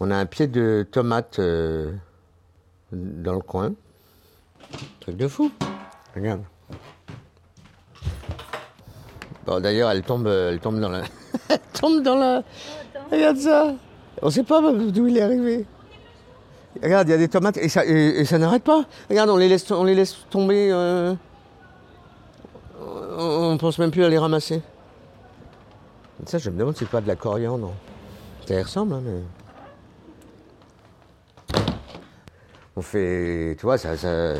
On 0.00 0.10
a 0.10 0.16
un 0.16 0.24
pied 0.26 0.46
de 0.46 0.86
tomate 0.90 1.38
dans 1.38 3.34
le 3.34 3.40
coin. 3.40 3.74
Truc 5.00 5.18
de 5.18 5.28
fou. 5.28 5.52
Regarde. 6.14 6.44
Bon, 9.44 9.60
d'ailleurs, 9.60 9.90
elle 9.90 10.02
tombe, 10.02 10.28
elle 10.28 10.60
tombe 10.60 10.80
dans 10.80 10.88
la. 10.88 11.02
tombe 11.80 12.02
dans 12.02 12.16
la. 12.16 12.42
Regarde 13.10 13.36
ça. 13.38 13.72
On 14.22 14.30
sait 14.30 14.42
pas 14.42 14.60
d'où 14.72 15.06
il 15.06 15.16
est 15.16 15.22
arrivé. 15.22 15.64
Regarde, 16.82 17.08
il 17.08 17.10
y 17.12 17.14
a 17.14 17.18
des 17.18 17.28
tomates 17.28 17.56
et 17.56 17.68
ça, 17.68 17.84
et 17.84 18.24
ça 18.24 18.38
n'arrête 18.38 18.62
pas. 18.64 18.84
Regarde, 19.08 19.30
on 19.30 19.36
les 19.36 19.48
laisse, 19.48 19.70
on 19.70 19.84
les 19.84 19.94
laisse 19.94 20.16
tomber. 20.30 20.70
euh, 20.70 21.14
On 22.80 23.52
ne 23.52 23.58
pense 23.58 23.78
même 23.78 23.90
plus 23.90 24.04
à 24.04 24.08
les 24.08 24.18
ramasser. 24.18 24.62
Ça, 26.26 26.38
je 26.38 26.50
me 26.50 26.58
demande 26.58 26.74
si 26.74 26.80
c'est 26.80 26.90
pas 26.90 27.00
de 27.00 27.08
la 27.08 27.16
coriandre. 27.16 27.72
Ça 28.46 28.54
y 28.54 28.62
ressemble, 28.62 28.94
hein, 28.94 29.02
mais. 29.04 29.20
On 32.76 32.82
fait. 32.82 33.56
Tu 33.58 33.62
vois, 33.66 33.78
ça. 33.78 33.96
ça- 33.96 34.34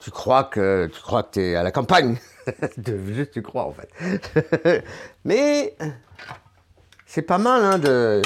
Tu 0.00 0.10
crois 0.10 0.44
que 0.44 0.88
tu 0.92 1.00
crois 1.02 1.22
que 1.22 1.30
t'es 1.32 1.54
à 1.56 1.62
la 1.62 1.70
campagne? 1.70 2.16
De- 2.78 3.12
Juste 3.12 3.32
tu 3.32 3.42
crois 3.42 3.64
en 3.64 3.72
fait. 3.72 4.84
Mais 5.24 5.76
c'est 7.06 7.22
pas 7.22 7.38
mal 7.38 7.62
hein, 7.64 7.78
de 7.78 8.22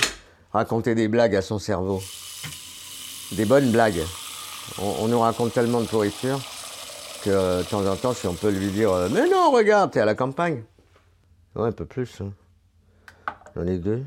raconter 0.53 0.95
des 0.95 1.09
blagues 1.09 1.35
à 1.37 1.43
son 1.43 1.59
cerveau. 1.59 2.03
Des 3.33 3.45
bonnes 3.45 3.71
blagues. 3.73 4.03
On, 4.81 5.05
on 5.05 5.09
nous 5.09 5.21
raconte 5.21 5.53
tellement 5.53 5.81
de 5.81 5.87
pourriture 5.87 6.39
que 7.23 7.31
euh, 7.31 7.63
de 7.63 7.69
temps 7.69 7.85
en 7.87 7.97
temps, 7.97 8.13
si 8.13 8.27
on 8.27 8.35
peut 8.35 8.51
lui 8.51 8.69
dire 8.71 8.91
euh, 8.93 9.09
Mais 9.11 9.29
non, 9.29 9.51
regarde, 9.51 9.91
t'es 9.93 10.01
à 10.01 10.05
la 10.05 10.15
campagne. 10.15 10.63
Ouais, 11.55 11.69
un 11.69 11.73
peu 11.73 11.87
plus. 11.87 12.21
hein. 12.21 12.33
J'en 13.57 13.67
ai 13.67 13.79
deux. 13.79 14.03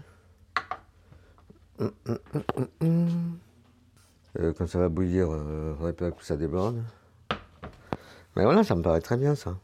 Hum. 1.80 3.38
Euh, 4.40 4.54
quand 4.58 4.68
ça 4.68 4.80
va 4.80 4.90
bouillir, 4.90 5.28
euh, 5.32 5.74
faudrait 5.78 5.94
pas 5.94 6.12
que 6.12 6.24
ça 6.24 6.36
déborde. 6.38 6.82
Mais 8.36 8.44
voilà, 8.44 8.64
ça 8.64 8.76
me 8.76 8.82
paraît 8.84 9.02
très 9.02 9.18
bien 9.18 9.36
ça. 9.36 9.56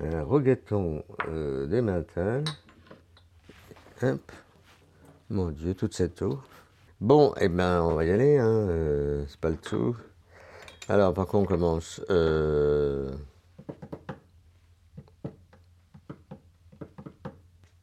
Un 0.00 0.22
regaton 0.22 1.02
euh, 1.28 1.66
des 1.66 1.80
matins. 1.80 2.44
Hop. 4.02 4.32
Mon 5.30 5.50
Dieu, 5.50 5.74
toute 5.74 5.94
cette 5.94 6.22
eau. 6.22 6.40
Bon, 7.00 7.34
eh 7.40 7.48
ben, 7.48 7.82
on 7.82 7.94
va 7.94 8.04
y 8.04 8.10
aller, 8.10 8.38
hein. 8.38 8.46
euh, 8.46 9.24
c'est 9.28 9.40
pas 9.40 9.50
le 9.50 9.56
tout. 9.56 9.96
Alors, 10.88 11.12
par 11.14 11.26
contre, 11.26 11.52
on 11.52 11.56
commence. 11.56 12.00
Euh... 12.10 13.10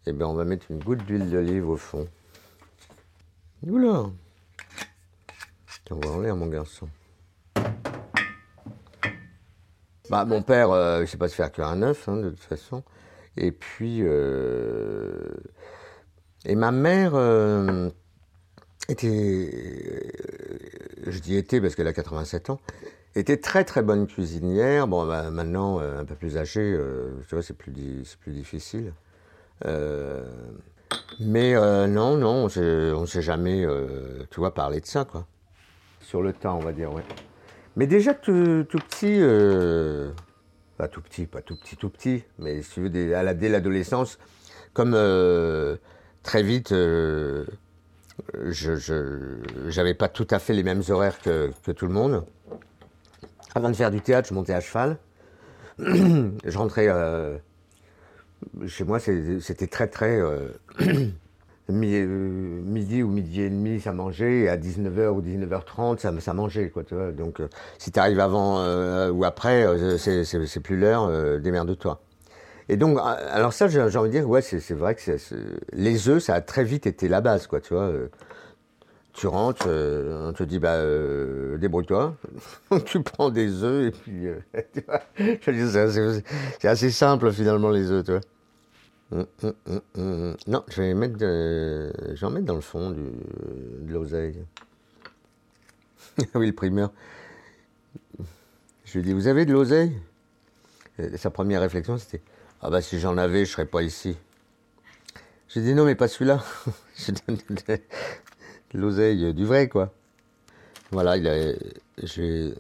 Eh 0.06 0.14
ben, 0.14 0.26
on 0.26 0.34
va 0.34 0.46
mettre 0.46 0.70
une 0.70 0.84
goutte 0.84 1.04
d'huile 1.06 1.30
d'olive 1.30 1.70
au 1.70 1.78
fond. 1.78 2.08
Oula 3.66 4.06
va 5.96 6.10
en 6.10 6.20
l'air, 6.20 6.36
mon 6.36 6.48
garçon. 6.48 6.88
Bah, 10.10 10.26
mon 10.26 10.42
père, 10.42 10.72
euh, 10.72 11.02
il 11.02 11.08
sait 11.08 11.18
pas 11.18 11.30
se 11.30 11.36
faire 11.36 11.52
cuire 11.52 11.68
un 11.68 11.82
œuf, 11.82 12.10
hein, 12.10 12.18
de 12.18 12.30
toute 12.30 12.40
façon. 12.42 12.84
Et 13.38 13.52
puis, 13.52 14.00
euh, 14.02 15.30
et 16.46 16.56
ma 16.56 16.72
mère 16.72 17.14
euh, 17.16 17.90
était, 18.90 19.08
euh, 19.08 20.10
je 21.08 21.20
dis 21.20 21.36
était 21.38 21.62
parce 21.62 21.76
qu'elle 21.76 21.88
a 21.88 21.94
87 21.94 22.50
ans, 22.50 22.60
était 23.16 23.38
très 23.38 23.64
très 23.64 23.82
bonne 23.82 24.08
cuisinière. 24.08 24.88
Bon, 24.88 25.08
bah, 25.08 25.30
maintenant, 25.32 25.80
un 25.80 26.04
peu 26.06 26.16
plus 26.16 26.38
âgée, 26.38 26.78
tu 27.30 27.36
vois, 27.36 27.44
c'est 27.44 27.58
plus, 27.58 27.72
di- 27.72 28.04
plus 28.22 28.34
difficile. 28.34 28.94
Mais 31.20 31.54
non, 31.88 32.18
non, 32.18 32.48
on 32.48 32.62
on 32.96 33.06
s'est 33.06 33.22
jamais, 33.22 33.66
tu 34.30 34.40
vois, 34.40 34.54
parlé 34.54 34.82
de 34.82 34.86
ça, 34.86 35.06
quoi. 35.06 35.26
Sur 36.02 36.22
le 36.22 36.34
temps, 36.34 36.58
on 36.58 36.62
va 36.62 36.74
dire, 36.74 36.92
ouais. 36.94 37.04
Mais 37.76 37.88
déjà 37.88 38.14
tout, 38.14 38.66
tout 38.70 38.78
petit, 38.78 39.18
euh, 39.20 40.12
pas 40.78 40.88
tout 40.88 41.02
petit, 41.02 41.26
pas 41.26 41.42
tout 41.42 41.56
petit, 41.56 41.76
tout 41.76 41.90
petit, 41.90 42.24
mais 42.38 42.62
si 42.62 42.72
tu 42.72 42.82
veux, 42.82 42.90
dès, 42.90 43.14
à 43.14 43.24
la- 43.24 43.34
dès 43.34 43.50
l'adolescence, 43.50 44.20
comme 44.74 44.94
euh, 44.96 45.78
très 46.22 46.44
vite, 46.44 46.72
euh, 46.72 47.46
je 48.46 49.40
j'avais 49.70 49.96
pas 49.96 50.08
tout 50.08 50.28
à 50.30 50.38
fait 50.40 50.54
les 50.54 50.62
mêmes 50.64 50.84
horaires 50.90 51.20
que, 51.20 51.52
que 51.64 51.72
tout 51.72 51.88
le 51.88 51.94
monde. 51.94 52.26
Avant 53.56 53.70
de 53.70 53.76
faire 53.76 53.92
du 53.92 54.02
théâtre, 54.02 54.30
je 54.30 54.34
montais 54.36 54.54
à 54.54 54.62
cheval. 54.62 54.98
je 55.80 56.58
rentrais 56.58 56.88
euh, 56.90 57.38
chez 58.68 58.84
moi, 58.84 59.00
c'était 59.00 59.68
très 59.68 59.88
très 59.88 60.22
midi 61.70 63.04
ou 63.04 63.08
midi 63.10 63.42
et 63.42 63.50
demi, 63.50 63.80
ça 63.80 63.94
mangeait, 63.94 64.42
et 64.42 64.50
à 64.50 64.58
19h 64.58 65.10
ou 65.16 65.22
19h30, 65.22 66.00
ça, 66.00 66.12
ça 66.20 66.34
mangeait, 66.34 66.70
quoi, 66.70 66.84
tu 66.84 66.96
vois. 66.96 67.12
Donc, 67.12 67.40
euh, 67.40 67.48
si 67.78 67.92
tu 67.92 68.00
arrives 68.00 68.20
avant 68.20 68.60
euh, 68.60 69.10
ou 69.12 69.24
après, 69.24 69.66
euh, 69.66 69.98
c'est- 69.98 70.60
plus 70.60 70.78
l'heure, 70.78 71.06
euh, 71.10 71.40
démerde-toi. 71.40 72.02
Et 72.70 72.78
donc, 72.78 72.98
euh, 72.98 73.02
alors 73.32 73.54
ça, 73.54 73.68
j'ai 73.68 73.82
envie 73.82 74.10
de 74.10 74.14
dire, 74.14 74.30
ouais, 74.30 74.42
c'est 74.42 74.72
vrai 74.74 74.96
que 74.96 75.02
les 75.74 76.10
œufs, 76.10 76.24
ça 76.24 76.36
a 76.36 76.42
très 76.42 76.64
vite 76.64 76.88
été 76.88 77.08
la 77.10 77.22
base, 77.22 77.48
quoi, 77.48 77.62
tu 77.62 77.74
vois. 77.74 77.84
euh. 77.84 78.08
Tu 79.14 79.28
rentres, 79.28 79.66
euh, 79.68 80.30
on 80.30 80.34
te 80.34 80.42
dit, 80.44 80.58
bah, 80.58 80.74
euh, 80.74 81.58
débrouille-toi. 81.60 82.16
tu 82.86 83.02
prends 83.04 83.30
des 83.30 83.64
œufs 83.64 83.88
et 83.88 83.92
puis, 83.92 84.28
euh, 84.28 84.40
tu 84.74 84.82
vois, 84.88 85.02
c'est 86.60 86.68
assez 86.68 86.90
simple 86.90 87.32
finalement 87.32 87.70
les 87.70 87.92
œufs, 87.92 88.04
tu 88.04 88.12
vois. 88.12 88.22
Hum, 89.14 89.28
hum, 89.44 89.82
hum. 89.96 90.38
Non, 90.48 90.64
je 90.70 90.82
vais 90.82 90.94
mettre, 90.96 91.18
de- 91.18 91.94
je 92.16 92.20
vais 92.20 92.26
en 92.26 92.32
mettre 92.32 92.48
dans 92.48 92.56
le 92.56 92.62
fond 92.62 92.90
du, 92.90 93.02
de 93.02 93.94
l'oseille. 93.94 94.44
oui, 96.34 96.48
le 96.48 96.54
primeur. 96.54 96.92
Je 98.86 98.98
lui 98.98 99.04
dis, 99.04 99.14
vous 99.14 99.28
avez 99.28 99.46
de 99.46 99.54
l'oseille? 99.54 99.96
Sa 101.16 101.30
première 101.30 101.62
réflexion, 101.62 101.98
c'était, 102.00 102.22
ah 102.62 102.72
bah 102.72 102.82
si 102.82 103.00
j'en 103.00 103.18
avais, 103.18 103.46
je 103.46 103.52
serais 103.52 103.68
pas 103.68 103.84
ici. 103.84 104.18
J'ai 105.48 105.62
dit, 105.62 105.76
non, 105.76 105.86
mais 105.86 105.96
pas 105.96 106.08
celui-là. 106.08 106.44
je 106.98 107.12
donne 107.12 107.38
de, 107.68 107.80
l'oseille, 108.74 109.26
euh, 109.26 109.34
du 109.34 109.46
vrai, 109.46 109.70
quoi. 109.70 109.94
Voilà, 110.92 111.18
il 111.18 111.28
a, 111.28 111.54
je 112.02 112.22
lui 112.22 112.56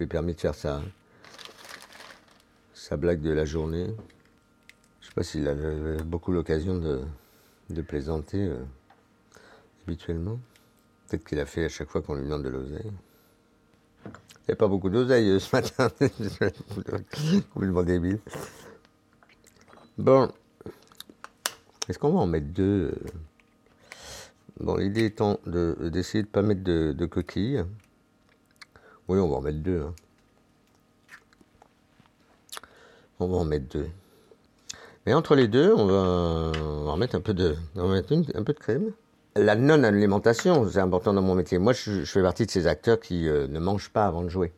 ai 0.00 0.06
permis 0.06 0.34
de 0.34 0.40
faire 0.40 0.54
sa 0.56 0.82
blague 2.96 3.20
de 3.20 3.30
la 3.30 3.44
journée. 3.44 3.94
Sais 5.12 5.16
pas 5.16 5.22
s'il 5.24 5.46
avait 5.46 6.02
beaucoup 6.04 6.32
l'occasion 6.32 6.78
de, 6.78 7.82
plaisanter 7.82 8.46
euh, 8.48 8.64
habituellement. 9.84 10.40
Peut-être 11.06 11.24
qu'il 11.24 11.38
a 11.38 11.44
fait 11.44 11.66
à 11.66 11.68
chaque 11.68 11.90
fois 11.90 12.00
qu'on 12.00 12.14
lui 12.14 12.24
demande 12.24 12.44
de 12.44 12.48
l'oseille. 12.48 12.90
Il 14.06 14.44
n'y 14.48 14.52
a 14.52 14.56
pas 14.56 14.68
beaucoup 14.68 14.88
d'oseille 14.88 15.28
euh, 15.28 15.38
ce 15.38 15.54
matin. 15.54 15.90
Complètement 17.52 17.82
débile. 17.82 18.20
Bon. 19.98 20.32
Est-ce 21.90 21.98
qu'on 21.98 22.12
va 22.12 22.20
en 22.20 22.26
mettre 22.26 22.46
deux 22.46 22.94
euh 22.96 23.10
Bon, 24.60 24.76
l'idée 24.76 25.04
étant 25.04 25.38
de- 25.44 25.90
d'essayer 25.92 26.22
de 26.22 26.28
ne 26.28 26.32
pas 26.32 26.40
mettre 26.40 26.64
de, 26.64 26.94
de 26.96 27.04
coquilles? 27.04 27.62
Oui, 29.08 29.18
on 29.18 29.28
va 29.28 29.36
en 29.36 29.40
mettre 29.42 29.58
deux. 29.58 29.82
hein. 29.82 29.94
On 33.20 33.28
va 33.28 33.36
en 33.36 33.44
mettre 33.44 33.68
deux. 33.68 33.90
Mais 35.06 35.14
entre 35.14 35.34
les 35.34 35.48
deux, 35.48 35.72
on 35.74 35.86
va, 35.86 36.52
on 36.62 37.00
un 37.00 37.20
peu 37.20 37.34
de, 37.34 37.56
on 37.74 37.88
va 37.88 37.94
mettre 37.94 38.12
un 38.12 38.42
peu 38.44 38.52
de 38.52 38.58
crème. 38.58 38.92
La 39.34 39.56
non-alimentation, 39.56 40.68
c'est 40.68 40.78
important 40.78 41.12
dans 41.12 41.22
mon 41.22 41.34
métier. 41.34 41.58
Moi, 41.58 41.72
je, 41.72 42.04
fais 42.04 42.22
partie 42.22 42.46
de 42.46 42.50
ces 42.50 42.66
acteurs 42.66 43.00
qui 43.00 43.28
euh, 43.28 43.46
ne 43.48 43.58
mangent 43.58 43.90
pas 43.90 44.06
avant 44.06 44.22
de 44.22 44.28
jouer. 44.28 44.52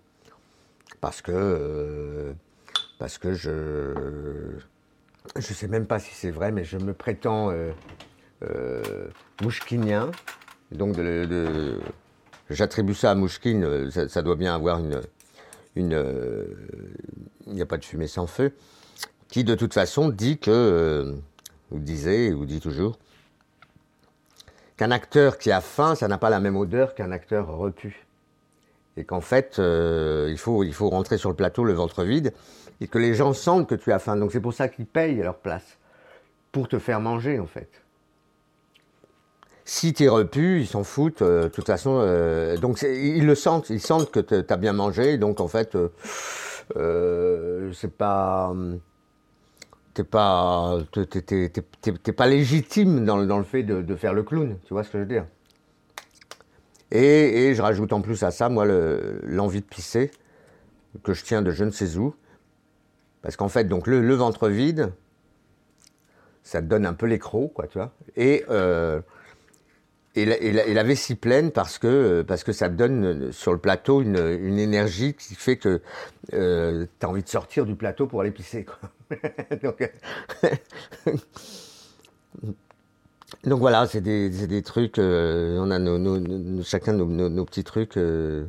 Parce 1.00 1.22
que, 1.22 1.32
euh, 1.32 2.32
parce 2.98 3.18
que 3.18 3.34
je, 3.34 3.92
je 5.36 5.54
sais 5.54 5.68
même 5.68 5.86
pas 5.86 5.98
si 5.98 6.12
c'est 6.12 6.30
vrai, 6.30 6.50
mais 6.50 6.64
je 6.64 6.76
me 6.76 6.92
prétends 6.92 7.50
euh, 7.52 8.92
mouchkinien. 9.42 10.10
Donc, 10.72 10.96
j'attribue 12.50 12.94
ça 12.94 13.12
à 13.12 13.14
Mouchkine. 13.14 13.90
Ça, 13.90 14.22
doit 14.22 14.36
bien 14.36 14.54
avoir 14.54 14.80
une, 14.80 15.00
il 15.76 15.86
n'y 17.46 17.62
a 17.62 17.66
pas 17.66 17.78
de 17.78 17.84
fumée 17.84 18.08
sans 18.08 18.26
feu, 18.26 18.52
qui 19.34 19.42
de 19.42 19.56
toute 19.56 19.74
façon 19.74 20.10
dit 20.10 20.38
que, 20.38 20.52
euh, 20.52 21.16
ou 21.72 21.80
disait, 21.80 22.32
ou 22.32 22.46
dit 22.46 22.60
toujours, 22.60 23.00
qu'un 24.76 24.92
acteur 24.92 25.38
qui 25.38 25.50
a 25.50 25.60
faim, 25.60 25.96
ça 25.96 26.06
n'a 26.06 26.18
pas 26.18 26.30
la 26.30 26.38
même 26.38 26.56
odeur 26.56 26.94
qu'un 26.94 27.10
acteur 27.10 27.48
repu. 27.48 28.06
Et 28.96 29.02
qu'en 29.02 29.20
fait, 29.20 29.58
euh, 29.58 30.28
il, 30.30 30.38
faut, 30.38 30.88
rentrer 30.88 31.18
sur 31.18 31.30
le 31.30 31.34
plateau 31.34 31.64
le 31.64 31.72
ventre 31.72 32.04
vide 32.04 32.32
et 32.80 32.86
que 32.86 32.96
les 32.96 33.12
gens 33.14 33.32
sentent 33.32 33.68
que 33.68 33.74
tu 33.74 33.90
as 33.90 33.98
faim. 33.98 34.16
Donc 34.16 34.30
c'est 34.30 34.40
pour 34.40 34.54
ça 34.54 34.68
qu'ils 34.68 34.86
payent 34.86 35.16
leur 35.16 35.38
place, 35.38 35.78
pour 36.52 36.68
te 36.68 36.78
faire 36.78 37.00
manger 37.00 37.40
en 37.40 37.46
fait. 37.46 37.82
Si 39.64 39.94
tu 39.94 40.04
es 40.04 40.08
repu, 40.08 40.60
ils 40.60 40.68
s'en 40.68 40.84
foutent. 40.84 41.22
euh, 41.22 41.44
de 41.44 41.48
toute 41.48 41.66
façon, 41.66 41.98
euh, 42.00 42.56
donc 42.56 42.82
ils 42.82 43.26
le 43.26 43.34
sentent. 43.34 43.68
Ils 43.70 43.80
sentent 43.80 44.12
que 44.12 44.20
tu 44.20 44.44
as 44.48 44.56
bien 44.56 44.74
mangé. 44.74 45.18
Donc 45.18 45.40
en 45.40 45.48
fait, 45.48 45.76
c'est 47.72 47.96
pas. 47.96 48.54
T'es 49.94 50.02
pas, 50.02 50.78
t'es- 50.90 52.12
pas 52.12 52.26
légitime 52.26 53.04
dans, 53.04 53.24
dans 53.24 53.38
le 53.38 53.44
fait 53.44 53.62
de, 53.62 53.80
de 53.80 53.94
faire 53.94 54.12
le 54.12 54.24
clown. 54.24 54.58
Tu 54.64 54.74
vois 54.74 54.82
ce 54.82 54.90
que 54.90 54.98
je 54.98 55.02
veux 55.04 55.08
dire? 55.08 55.26
Et, 56.90 57.46
et 57.48 57.54
je 57.54 57.62
rajoute 57.62 57.92
en 57.92 58.00
plus 58.00 58.24
à 58.24 58.32
ça, 58.32 58.48
moi, 58.48 58.64
le- 58.64 59.20
l'envie 59.22 59.60
de 59.60 59.66
pisser, 59.66 60.10
que 61.04 61.14
je 61.14 61.22
tiens 61.22 61.42
de 61.42 61.52
je 61.52 61.62
ne 61.64 61.70
sais 61.70 61.96
où. 61.96 62.14
Parce 63.22 63.36
qu'en 63.36 63.48
fait, 63.48 63.64
donc 63.64 63.86
le, 63.86 64.00
le 64.00 64.14
ventre 64.14 64.48
vide, 64.48 64.92
ça 66.42 66.60
te 66.60 66.66
donne 66.66 66.86
un 66.86 66.92
peu 66.92 67.06
les 67.06 67.20
quoi, 67.20 67.66
tu 67.68 67.78
vois. 67.78 67.92
Et, 68.16 68.44
euh, 68.50 69.00
et, 70.16 70.24
la, 70.26 70.82
vessie 70.82 71.14
pleine 71.14 71.52
parce 71.52 71.78
que, 71.78 72.22
parce 72.22 72.44
que 72.44 72.52
ça 72.52 72.68
te 72.68 72.74
donne 72.74 73.04
euh, 73.04 73.32
sur 73.32 73.52
le 73.52 73.58
plateau 73.58 74.02
une, 74.02 74.18
une 74.18 74.58
énergie 74.58 75.14
qui 75.14 75.34
fait 75.36 75.56
que 75.56 75.80
tu 76.30 76.36
as 76.36 77.08
envie 77.08 77.22
de 77.22 77.28
sortir 77.28 77.64
du 77.64 77.76
plateau 77.76 78.06
pour 78.06 78.20
aller 78.20 78.30
pisser, 78.32 78.64
quoi. 78.64 78.78
donc, 79.62 79.90
donc 83.44 83.60
voilà, 83.60 83.86
c'est 83.86 84.00
des, 84.00 84.62
trucs, 84.62 84.98
euh, 84.98 85.58
on 85.60 85.70
a 85.70 86.62
chacun 86.62 86.92
nos, 86.92 87.44
petits 87.44 87.64
trucs. 87.64 87.96
euh. 87.96 88.46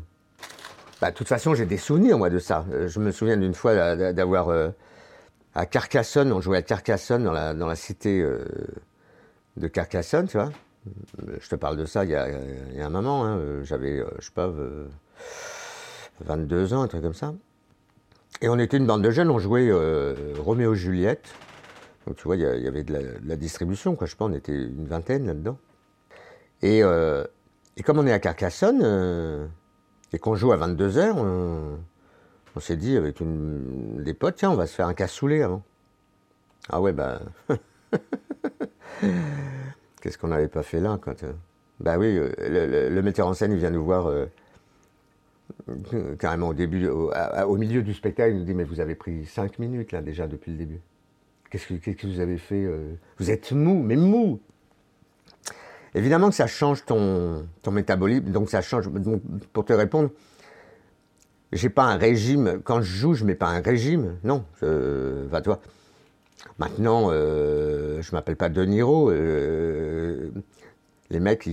Bah, 1.02 1.12
de 1.12 1.16
toute 1.16 1.28
façon, 1.28 1.54
j'ai 1.54 1.66
des 1.66 1.78
souvenirs, 1.78 2.18
moi, 2.18 2.30
de 2.30 2.40
ça. 2.40 2.66
Euh, 2.72 2.88
Je 2.88 3.00
me 3.00 3.12
souviens 3.12 3.38
d'une 3.38 3.54
fois 3.54 3.76
d'a- 3.76 4.14
d'avoir 4.14 4.50
euh, 4.50 4.70
à 5.56 5.66
Carcassonne, 5.66 6.32
on 6.34 6.40
jouait 6.42 6.58
à 6.60 6.62
Carcassonne, 6.62 7.24
dans 7.26 7.32
la, 7.34 7.54
dans 7.54 7.68
la 7.68 7.76
cité 7.76 8.22
euh, 8.22 8.46
de 9.58 9.68
Carcassonne, 9.68 10.28
tu 10.28 10.38
vois. 10.38 10.52
Euh, 11.28 11.38
Je 11.42 11.50
te 11.50 11.56
parle 11.56 11.78
de 11.78 11.86
ça 11.86 12.06
il 12.06 12.12
y 12.12 12.16
a, 12.16 12.28
il 12.72 12.78
y 12.78 12.82
a 12.82 12.86
un 12.86 12.90
moment, 12.90 13.26
hein. 13.26 13.38
Euh, 13.38 13.64
j'avais, 13.64 14.00
euh, 14.00 14.06
je 14.20 14.26
sais 14.26 14.32
pas, 14.34 14.48
euh, 14.48 14.88
22 16.22 16.74
ans, 16.74 16.82
un 16.84 16.88
truc 16.88 17.02
comme 17.02 17.14
ça. 17.14 17.34
Et 18.42 18.50
on 18.50 18.60
était 18.60 18.78
une 18.78 18.86
bande 18.86 19.02
de 19.02 19.12
jeunes, 19.12 19.30
on 19.30 19.40
jouait 19.40 19.70
euh, 19.70 20.34
Roméo 20.40 20.74
et 20.74 20.78
Juliette. 20.78 21.34
Donc 22.06 22.18
tu 22.18 22.24
vois, 22.24 22.36
il 22.36 22.42
y, 22.42 22.68
avait 22.68 22.84
de 22.84 23.18
la, 23.26 23.36
distribution, 23.36 23.96
quoi. 23.96 24.06
Je 24.06 24.16
pas, 24.16 24.26
on 24.26 24.34
était 24.34 24.54
une 24.54 24.86
vingtaine 24.86 25.26
là-dedans. 25.26 25.58
Et, 26.62 26.84
euh, 26.84 27.24
et 27.78 27.84
comme 27.84 27.98
on 27.98 28.06
est 28.06 28.12
à 28.12 28.20
Carcassonne, 28.20 28.82
euh, 28.84 29.48
et 30.14 30.20
qu'on 30.20 30.36
joue 30.36 30.52
à 30.52 30.58
22h, 30.58 31.14
on, 31.16 31.80
on 32.56 32.60
s'est 32.60 32.78
dit 32.78 32.96
avec 32.96 33.18
des 33.22 34.14
potes, 34.14 34.36
tiens, 34.36 34.52
on 34.52 34.56
va 34.56 34.68
se 34.68 34.76
faire 34.76 34.88
un 34.88 34.94
cassoulet 34.94 35.42
avant. 35.42 35.64
Ah 36.70 36.80
ouais, 36.82 36.94
bah. 36.94 37.22
Qu'est-ce 40.02 40.18
qu'on 40.18 40.28
n'avait 40.28 40.48
pas 40.48 40.64
fait 40.64 40.80
là, 40.80 41.00
quand. 41.02 41.26
Bah 41.80 41.98
oui, 41.98 42.14
le- 42.16 42.90
le 42.90 43.02
metteur 43.02 43.28
en 43.28 43.34
scène, 43.34 43.52
il 43.52 43.58
vient 43.58 43.72
nous 43.72 43.84
voir. 43.84 44.10
Euh, 45.94 46.16
carrément 46.16 46.50
au 46.50 46.54
début, 46.54 46.88
au, 46.88 47.58
milieu 47.58 47.82
du 47.82 47.94
spectacle, 47.94 48.32
il 48.32 48.40
nous 48.40 48.46
dit 48.46 48.54
Mais 48.54 48.64
vous 48.64 48.80
avez 48.80 48.96
pris 48.96 49.26
5 49.26 49.60
minutes 49.60 49.92
là 49.92 50.02
déjà 50.02 50.28
depuis 50.28 50.52
le 50.52 50.58
début. 50.58 50.80
Qu'est-ce 51.50 51.68
que, 51.68 52.08
vous 52.08 52.20
avez 52.20 52.38
fait 52.38 52.66
euh 52.66 52.96
Vous 53.18 53.32
êtes 53.32 53.52
mou, 53.52 53.82
mais 53.82 53.96
mou 53.96 54.40
Évidemment 55.94 56.30
que 56.30 56.36
ça 56.36 56.48
change 56.48 56.84
ton, 56.84 57.48
ton 57.62 57.72
métabolisme, 57.72 58.26
donc 58.26 58.50
ça 58.50 58.62
change. 58.62 58.92
Donc, 58.92 59.22
pour 59.54 59.64
te 59.64 59.72
répondre, 59.72 60.10
j'ai 61.54 61.70
pas 61.70 61.86
un 61.86 61.96
régime. 61.96 62.60
Quand 62.64 62.82
je 62.82 62.94
joue, 62.98 63.14
je 63.14 63.24
mets 63.24 63.36
pas 63.36 63.48
un 63.48 63.62
régime. 63.62 64.18
Non, 64.24 64.44
va 64.62 65.42
toi. 65.42 65.62
Maintenant, 66.58 67.10
euh, 67.12 68.02
je 68.02 68.12
m'appelle 68.14 68.36
pas 68.36 68.50
De 68.50 68.64
Niro. 68.64 69.12
Les 71.10 71.20
mecs, 71.20 71.48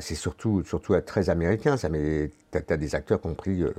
c'est 0.00 0.14
surtout, 0.14 0.62
très 1.04 1.30
américain. 1.30 1.76
Ça, 1.76 1.88
mais 1.88 2.30
t'as, 2.50 2.76
des 2.76 2.94
acteurs 2.94 3.20
qui 3.20 3.26
ont 3.26 3.34
pris 3.34 3.62
euh, 3.62 3.72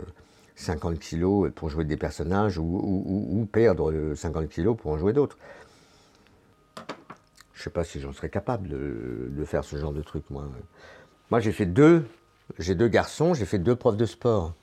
50 0.55 0.99
kilos 0.99 1.51
pour 1.53 1.69
jouer 1.69 1.85
des 1.85 1.97
personnages 1.97 2.57
ou, 2.57 3.47
perdre 3.51 3.91
euh, 3.91 4.15
50 4.15 4.49
kilos 4.49 4.75
pour 4.77 4.91
en 4.91 4.97
jouer 4.97 5.13
d'autres. 5.13 5.37
Je 7.53 7.63
sais 7.63 7.69
pas 7.69 7.83
si 7.83 8.01
j'en 8.01 8.11
serais 8.11 8.29
capable 8.29 8.67
de, 8.67 9.29
de 9.31 9.45
faire 9.45 9.63
ce 9.63 9.77
genre 9.77 9.93
de 9.93 10.01
truc, 10.01 10.29
moi. 10.29 10.49
Moi, 11.31 11.39
j'ai 11.39 11.53
fait 11.53 11.65
deux, 11.65 12.05
j'ai 12.59 12.75
deux 12.75 12.89
garçons, 12.89 13.33
j'ai 13.33 13.45
fait 13.45 13.57
deux 13.57 13.75
profs 13.75 13.97
de 13.97 14.05
sport. 14.05 14.53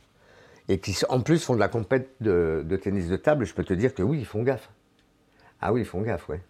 Et 0.68 0.78
qui, 0.78 0.96
en 1.08 1.20
plus, 1.20 1.44
font 1.44 1.54
de 1.54 1.60
la 1.60 1.68
compète 1.68 2.10
de, 2.20 2.64
de 2.64 2.76
tennis 2.76 3.08
de 3.08 3.16
table. 3.16 3.44
Je 3.46 3.54
peux 3.54 3.64
te 3.64 3.74
dire 3.74 3.94
que 3.94 4.02
oui, 4.02 4.18
ils 4.20 4.26
font 4.26 4.42
gaffe. 4.42 4.70
Ah 5.60 5.72
oui, 5.72 5.80
ils 5.80 5.86
font 5.86 6.02
gaffe, 6.02 6.28
ouais. 6.28 6.40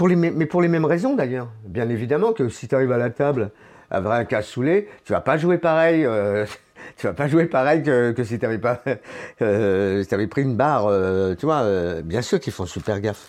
Mais 0.00 0.46
pour 0.46 0.62
les 0.62 0.68
mêmes 0.68 0.84
raisons 0.84 1.14
d'ailleurs. 1.14 1.48
Bien 1.64 1.88
évidemment 1.88 2.32
que 2.32 2.48
si 2.48 2.66
tu 2.66 2.74
arrives 2.74 2.92
à 2.92 2.98
la 2.98 3.10
table 3.10 3.50
avec 3.90 4.10
un 4.10 4.24
cassoulet, 4.24 4.88
tu 5.04 5.12
vas 5.12 5.20
pas 5.20 5.36
jouer 5.36 5.58
pareil. 5.58 6.04
euh, 6.04 6.46
tu 6.96 7.06
vas 7.06 7.12
pas 7.12 7.28
jouer 7.28 7.46
pareil 7.46 7.82
que, 7.82 8.14
si 8.24 8.38
tu 8.38 8.46
avais 8.46 8.58
pas, 8.58 8.82
euh, 9.42 10.02
si 10.02 10.08
t'avais 10.08 10.26
pris 10.26 10.42
une 10.42 10.56
barre. 10.56 10.86
euh, 10.86 11.34
tu 11.34 11.46
vois, 11.46 12.02
bien 12.02 12.22
sûr 12.22 12.40
qu'ils 12.40 12.52
font 12.52 12.66
super 12.66 13.00
gaffe. 13.00 13.28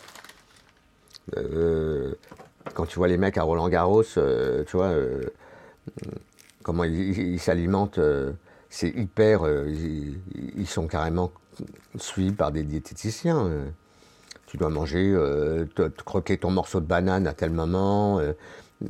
Quand 2.74 2.86
tu 2.86 2.98
vois 2.98 3.08
les 3.08 3.18
mecs 3.18 3.38
à 3.38 3.44
Roland 3.44 3.70
Garros, 3.70 4.04
tu 4.04 4.78
vois, 4.78 4.94
comment 6.64 6.86
ils 6.86 7.40
s'alimentent, 7.40 8.00
c'est 8.70 8.90
hyper. 8.90 9.42
ils 9.46 10.68
sont 10.68 10.88
carrément 10.88 11.32
suivis 11.98 12.32
par 12.32 12.52
des 12.52 12.64
diététiciens. 12.64 13.50
Tu 14.54 14.58
dois 14.58 14.70
manger, 14.70 15.12
euh, 15.16 15.66
croquer 16.06 16.38
ton 16.38 16.52
morceau 16.52 16.80
de 16.80 16.86
banane 16.86 17.26
à 17.26 17.34
tel 17.34 17.50
moment, 17.50 18.20
euh, 18.20 18.34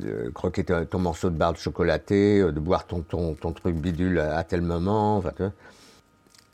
euh, 0.04 0.30
croquer 0.30 0.62
ton, 0.62 0.98
morceau 0.98 1.30
de 1.30 1.36
barre 1.36 1.54
de 1.54 1.58
chocolaté, 1.58 2.42
de 2.42 2.60
boire 2.60 2.86
ton, 2.86 3.00
ton, 3.00 3.34
truc 3.54 3.74
bidule 3.74 4.18
à, 4.18 4.44
tel 4.44 4.60
moment. 4.60 5.24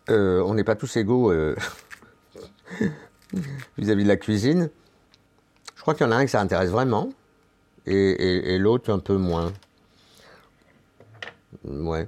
on 0.06 0.54
n'est 0.54 0.62
pas 0.62 0.76
tous 0.76 0.96
égaux 0.96 1.32
vis-à-vis 3.78 4.04
de 4.04 4.08
la 4.08 4.16
cuisine. 4.16 4.70
Je 5.74 5.82
crois 5.82 5.94
qu'il 5.94 6.06
y 6.06 6.08
en 6.08 6.12
a 6.12 6.16
un 6.16 6.24
qui 6.24 6.30
ça 6.30 6.40
intéresse 6.40 6.70
vraiment 6.70 7.10
et 7.86 8.58
l'autre 8.60 8.92
un 8.92 9.00
peu 9.00 9.16
moins. 9.16 9.52
Ouais. 11.64 12.06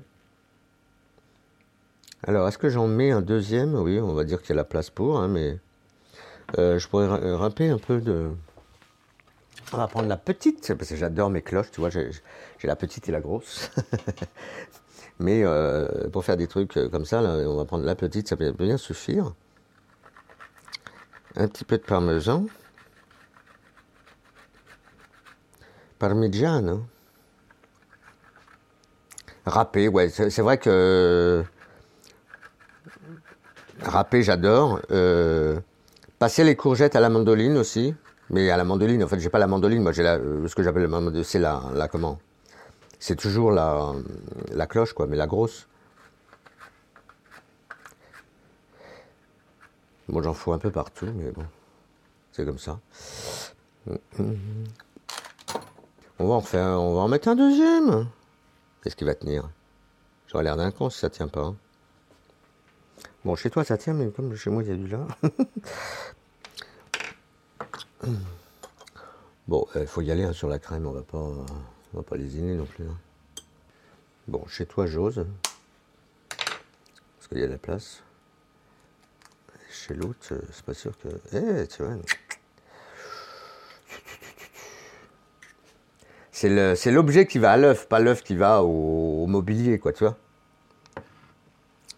Alors, 2.23 2.47
est-ce 2.47 2.59
que 2.59 2.69
j'en 2.69 2.87
mets 2.87 3.11
un 3.11 3.23
deuxième? 3.23 3.75
Oui, 3.75 3.99
on 3.99 4.15
va 4.15 4.23
dire 4.23 4.41
qu'il 4.41 4.51
y 4.51 4.53
a 4.53 4.55
la 4.55 4.63
place 4.63 4.89
pour, 4.89 5.19
hein, 5.19 5.27
mais 5.27 5.59
euh, 6.59 6.79
je 6.79 6.89
pourrais 6.89 7.07
ra- 7.07 7.37
râper 7.37 7.69
un 7.71 7.79
peu 7.79 8.01
de. 8.01 8.31
On 9.73 9.77
va 9.79 9.87
prendre 9.89 10.09
la 10.09 10.17
petite, 10.19 10.75
parce 10.75 10.91
que 10.91 10.97
j'adore 10.97 11.31
mes 11.31 11.41
cloches, 11.43 11.71
tu 11.71 11.81
vois, 11.81 11.89
j'ai 11.91 12.11
la 12.65 12.77
petite 12.77 13.09
et 13.09 13.13
la 13.13 13.21
grosse. 13.21 13.71
mais 15.19 15.43
euh, 15.45 16.09
pour 16.11 16.25
faire 16.25 16.37
des 16.37 16.47
trucs 16.47 16.77
euh, 16.77 16.89
comme 16.89 17.07
ça, 17.07 17.21
on 17.23 17.57
va 17.57 17.65
prendre 17.65 17.85
la 17.85 17.95
petite, 17.95 18.29
ça 18.29 18.37
peut 18.37 18.53
bien 18.53 18.77
suffire. 18.77 19.33
Un 21.37 21.49
petit 21.49 21.65
peu 21.65 21.79
de 21.79 21.83
parmesan. 21.83 22.47
Parmigiano. 25.99 26.85
Râpé, 29.47 29.89
ouais, 29.89 30.09
c'est 30.09 30.31
c'est 30.31 30.43
vrai 30.43 30.59
que. 30.59 31.45
Râpé, 33.81 34.23
j'adore. 34.23 34.81
Euh, 34.91 35.59
passer 36.23 36.45
les 36.45 36.55
courgettes 36.55 36.95
à 36.95 37.01
la 37.01 37.09
mandoline 37.09 37.57
aussi. 37.57 37.97
Mais 38.31 38.49
à 38.49 38.57
la 38.57 38.63
mandoline, 38.63 39.03
en 39.03 39.09
fait, 39.09 39.19
j'ai 39.19 39.29
pas 39.29 39.41
la 39.41 39.49
mandoline, 39.49 39.83
moi 39.83 39.91
j'ai 39.91 40.07
euh, 40.07 40.47
ce 40.47 40.55
que 40.55 40.63
j'appelle 40.63 40.83
la 40.83 40.89
mandoline, 40.89 41.25
c'est 41.25 41.41
la, 41.41 41.61
la 41.75 41.89
comment? 41.89 42.21
C'est 43.01 43.17
toujours 43.17 43.51
la, 43.51 43.93
la 44.53 44.69
cloche, 44.69 44.93
quoi, 44.93 45.09
mais 45.09 45.17
la 45.17 45.27
grosse. 45.27 45.67
Bon, 50.09 50.23
j'en 50.23 50.33
fous 50.33 50.53
un 50.53 50.59
peu 50.59 50.71
partout, 50.71 51.09
mais 51.13 51.33
bon, 51.33 51.45
c'est 52.31 52.45
comme 52.45 52.59
ça. 52.59 52.79
On 56.21 56.29
va 56.29 56.35
en 56.35 56.41
faire, 56.41 56.81
on 56.81 57.03
va 57.03 57.09
mettre 57.09 57.27
un 57.27 57.35
deuxième. 57.35 58.07
Qu'est-ce 58.85 58.95
qui 58.95 59.03
va 59.03 59.17
tenir? 59.17 59.51
J'aurais 60.29 60.45
l'air 60.45 60.57
d'un 60.57 60.71
con 60.71 60.89
si 60.89 61.01
ça 61.01 61.11
tient 61.11 61.27
pas. 61.27 61.47
hein. 61.47 61.57
Bon, 63.25 63.37
chez 63.37 63.51
toi 63.51 63.65
ça 63.65 63.79
tient, 63.79 63.95
mais 63.95 64.11
comme 64.11 64.35
chez 64.35 64.51
moi 64.51 64.63
il 64.63 64.69
y 64.69 64.73
a 64.73 64.77
du 64.77 64.89
là. 64.89 65.07
bon, 69.47 69.65
il 69.77 69.87
faut 69.87 70.01
y 70.01 70.11
aller 70.11 70.25
hein, 70.25 70.33
sur 70.33 70.49
la 70.49 70.59
crème, 70.59 70.87
on 70.87 70.93
va 70.93 71.03
pas, 71.03 71.19
on 71.19 71.47
va 71.95 72.03
pas 72.03 72.17
lésiner 72.17 72.55
non 72.57 72.67
plus. 72.67 72.85
hein. 72.85 72.99
Bon, 74.27 74.45
chez 74.47 74.67
toi 74.67 74.87
j'ose. 74.87 75.25
Parce 76.31 77.29
qu'il 77.29 77.39
y 77.39 77.45
a 77.45 77.47
de 77.47 77.53
la 77.53 77.59
place. 77.59 78.03
Chez 79.71 79.95
l'autre, 79.95 80.19
euh, 80.33 80.41
c'est 80.53 80.65
pas 80.65 80.75
sûr 80.75 80.93
que. 80.99 81.09
Eh, 81.33 81.67
tu 81.67 81.83
vois. 81.83 81.97
C'est 86.33 86.91
l'objet 86.91 87.27
qui 87.27 87.39
va 87.39 87.53
à 87.53 87.57
l'œuf, 87.57 87.89
pas 87.89 88.01
l'œuf 88.01 88.23
qui 88.23 88.35
va 88.35 88.63
au, 88.65 89.23
au 89.23 89.27
mobilier, 89.29 89.79
quoi, 89.79 89.93
tu 89.93 90.03
vois. 90.05 90.19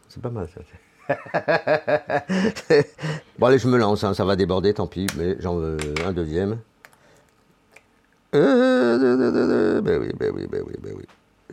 C'est 0.08 0.20
pas 0.20 0.30
mal 0.30 0.48
ça. 0.54 0.60
bon, 3.38 3.46
allez, 3.46 3.58
je 3.58 3.68
me 3.68 3.78
lance, 3.78 4.04
hein, 4.04 4.14
ça 4.14 4.24
va 4.24 4.36
déborder, 4.36 4.74
tant 4.74 4.86
pis, 4.86 5.06
mais 5.16 5.36
j'en 5.40 5.56
veux 5.56 5.76
un 6.04 6.12
deuxième. 6.12 6.58
Euh, 8.34 9.80
ben 9.80 10.00
oui, 10.00 10.08
ben 10.18 10.32
oui, 10.34 10.46
ben 10.46 10.62
oui, 10.66 10.74
ben 10.82 10.92
oui. 10.96 11.04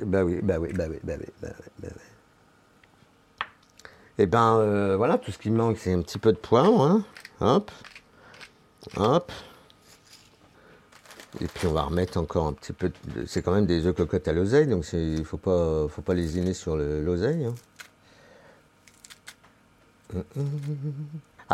Ben 0.05 0.23
oui, 0.23 0.39
ben 0.41 0.57
oui, 0.59 0.69
ben 0.73 0.89
oui, 0.89 0.99
ben 1.03 1.19
oui, 1.19 1.27
ben 1.41 1.53
oui, 1.59 1.65
ben 1.79 1.91
oui. 1.95 2.01
Et 4.17 4.25
ben 4.25 4.57
euh, 4.59 4.95
voilà, 4.97 5.17
tout 5.17 5.31
ce 5.31 5.37
qui 5.37 5.49
manque, 5.49 5.77
c'est 5.77 5.93
un 5.93 6.01
petit 6.01 6.17
peu 6.17 6.31
de 6.31 6.37
poivre, 6.37 6.81
hein. 6.83 7.03
Hop, 7.41 7.71
hop. 8.97 9.31
Et 11.39 11.47
puis 11.47 11.67
on 11.67 11.73
va 11.73 11.83
remettre 11.83 12.17
encore 12.19 12.47
un 12.47 12.53
petit 12.53 12.73
peu. 12.73 12.89
de- 12.89 13.25
C'est 13.25 13.41
quand 13.41 13.53
même 13.53 13.65
des 13.65 13.85
œufs 13.85 13.95
cocottes 13.95 14.27
à 14.27 14.33
l'oseille, 14.33 14.67
donc 14.67 14.85
il 14.93 15.23
faut 15.25 15.37
pas, 15.37 15.87
faut 15.89 16.01
pas 16.01 16.13
lésiner 16.13 16.53
sur 16.53 16.75
le- 16.75 17.01
l'oseille. 17.03 17.45
hein. 17.45 17.55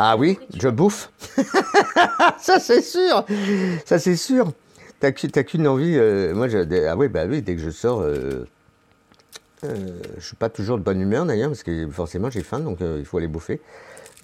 Ah 0.00 0.16
oui, 0.16 0.38
je 0.56 0.68
bouffe. 0.68 1.10
ça 2.38 2.60
c'est 2.60 2.82
sûr, 2.82 3.24
ça 3.84 3.98
c'est 3.98 4.16
sûr. 4.16 4.52
T'as 5.00 5.10
qu'u- 5.12 5.28
t'as 5.28 5.42
qu'une 5.42 5.66
envie. 5.66 5.96
euh, 5.96 6.34
moi, 6.34 6.48
je- 6.48 6.86
ah 6.86 6.96
oui, 6.96 7.08
bah 7.08 7.24
oui, 7.28 7.42
dès 7.42 7.56
que 7.56 7.60
je 7.60 7.70
sors, 7.70 8.00
euh, 8.02 8.46
euh, 9.64 9.74
je 10.18 10.24
suis 10.24 10.36
pas 10.36 10.48
toujours 10.48 10.78
de 10.78 10.84
bonne 10.84 11.00
humeur 11.00 11.26
d'ailleurs, 11.26 11.50
parce 11.50 11.64
que 11.64 11.88
forcément 11.90 12.30
j'ai 12.30 12.42
faim, 12.44 12.60
donc 12.60 12.80
euh, 12.80 12.96
il 13.00 13.04
faut 13.04 13.18
aller 13.18 13.26
bouffer. 13.26 13.60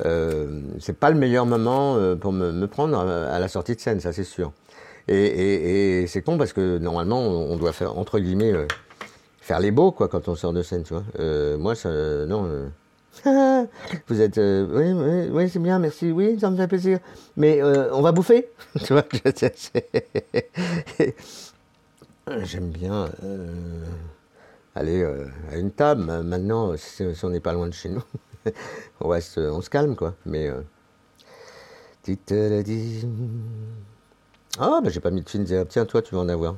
Euh, 0.05 0.61
c'est 0.81 0.97
pas 0.97 1.11
le 1.11 1.17
meilleur 1.17 1.45
moment 1.47 1.99
pour 2.17 2.33
me, 2.33 2.67
prendre 2.67 2.99
à, 2.99 3.39
la 3.39 3.49
sortie 3.49 3.75
de 3.75 3.81
scène, 3.81 4.01
ça 4.01 4.13
c'est 4.13 4.25
sûr. 4.25 4.53
Et, 5.09 6.05
c'est 6.09 6.23
con 6.23 6.39
parce 6.39 6.53
que 6.53 6.79
normalement 6.79 7.21
on 7.21 7.57
doit 7.57 7.73
faire 7.73 7.99
entre 7.99 8.19
guillemets 8.21 8.53
faire 9.41 9.61
les 9.61 9.71
beaux 9.71 9.93
quoi 9.93 10.09
quand 10.09 10.29
on 10.29 10.35
sort 10.35 10.53
de 10.53 10.63
scène, 10.63 10.85
moi, 11.59 11.75
ça, 11.75 11.91
non. 12.27 12.71
vous 14.09 14.21
êtes, 14.21 14.39
euh, 14.39 14.67
oui, 14.71 15.31
oui, 15.33 15.49
c'est 15.49 15.59
bien, 15.59 15.79
merci, 15.79 16.11
oui, 16.11 16.39
ça 16.39 16.51
me 16.51 16.57
fait 16.57 16.69
plaisir. 16.69 16.99
Mais 17.37 17.63
euh, 17.63 17.93
on 17.93 18.03
va 18.03 18.13
bouffer, 18.13 18.51
tu 18.85 18.93
vois. 18.93 19.05
J'aime 22.43 22.71
bien 22.71 23.09
euh, 23.23 23.85
aller 24.75 25.05
à 25.51 25.57
une 25.57 25.71
table. 25.71 26.05
Maintenant, 26.23 26.77
si, 26.77 27.05
on 27.23 27.31
n'est 27.31 27.41
pas 27.41 27.53
loin 27.53 27.69
de 27.69 27.75
chez 27.75 27.89
nous, 27.89 28.03
on 29.01 29.11
on 29.11 29.61
se 29.61 29.71
calme, 29.71 29.97
quoi. 29.97 30.15
Mais 30.27 30.51
ah, 34.59 34.81
bah 34.83 34.91
j'ai 34.91 35.01
pas 35.01 35.11
mis 35.11 35.23
de 35.23 35.29
fine 35.29 35.51
herbe. 35.51 35.69
Tiens, 35.69 35.87
toi, 35.87 36.03
tu 36.03 36.15
vas 36.15 36.21
en 36.21 36.29
avoir. 36.29 36.57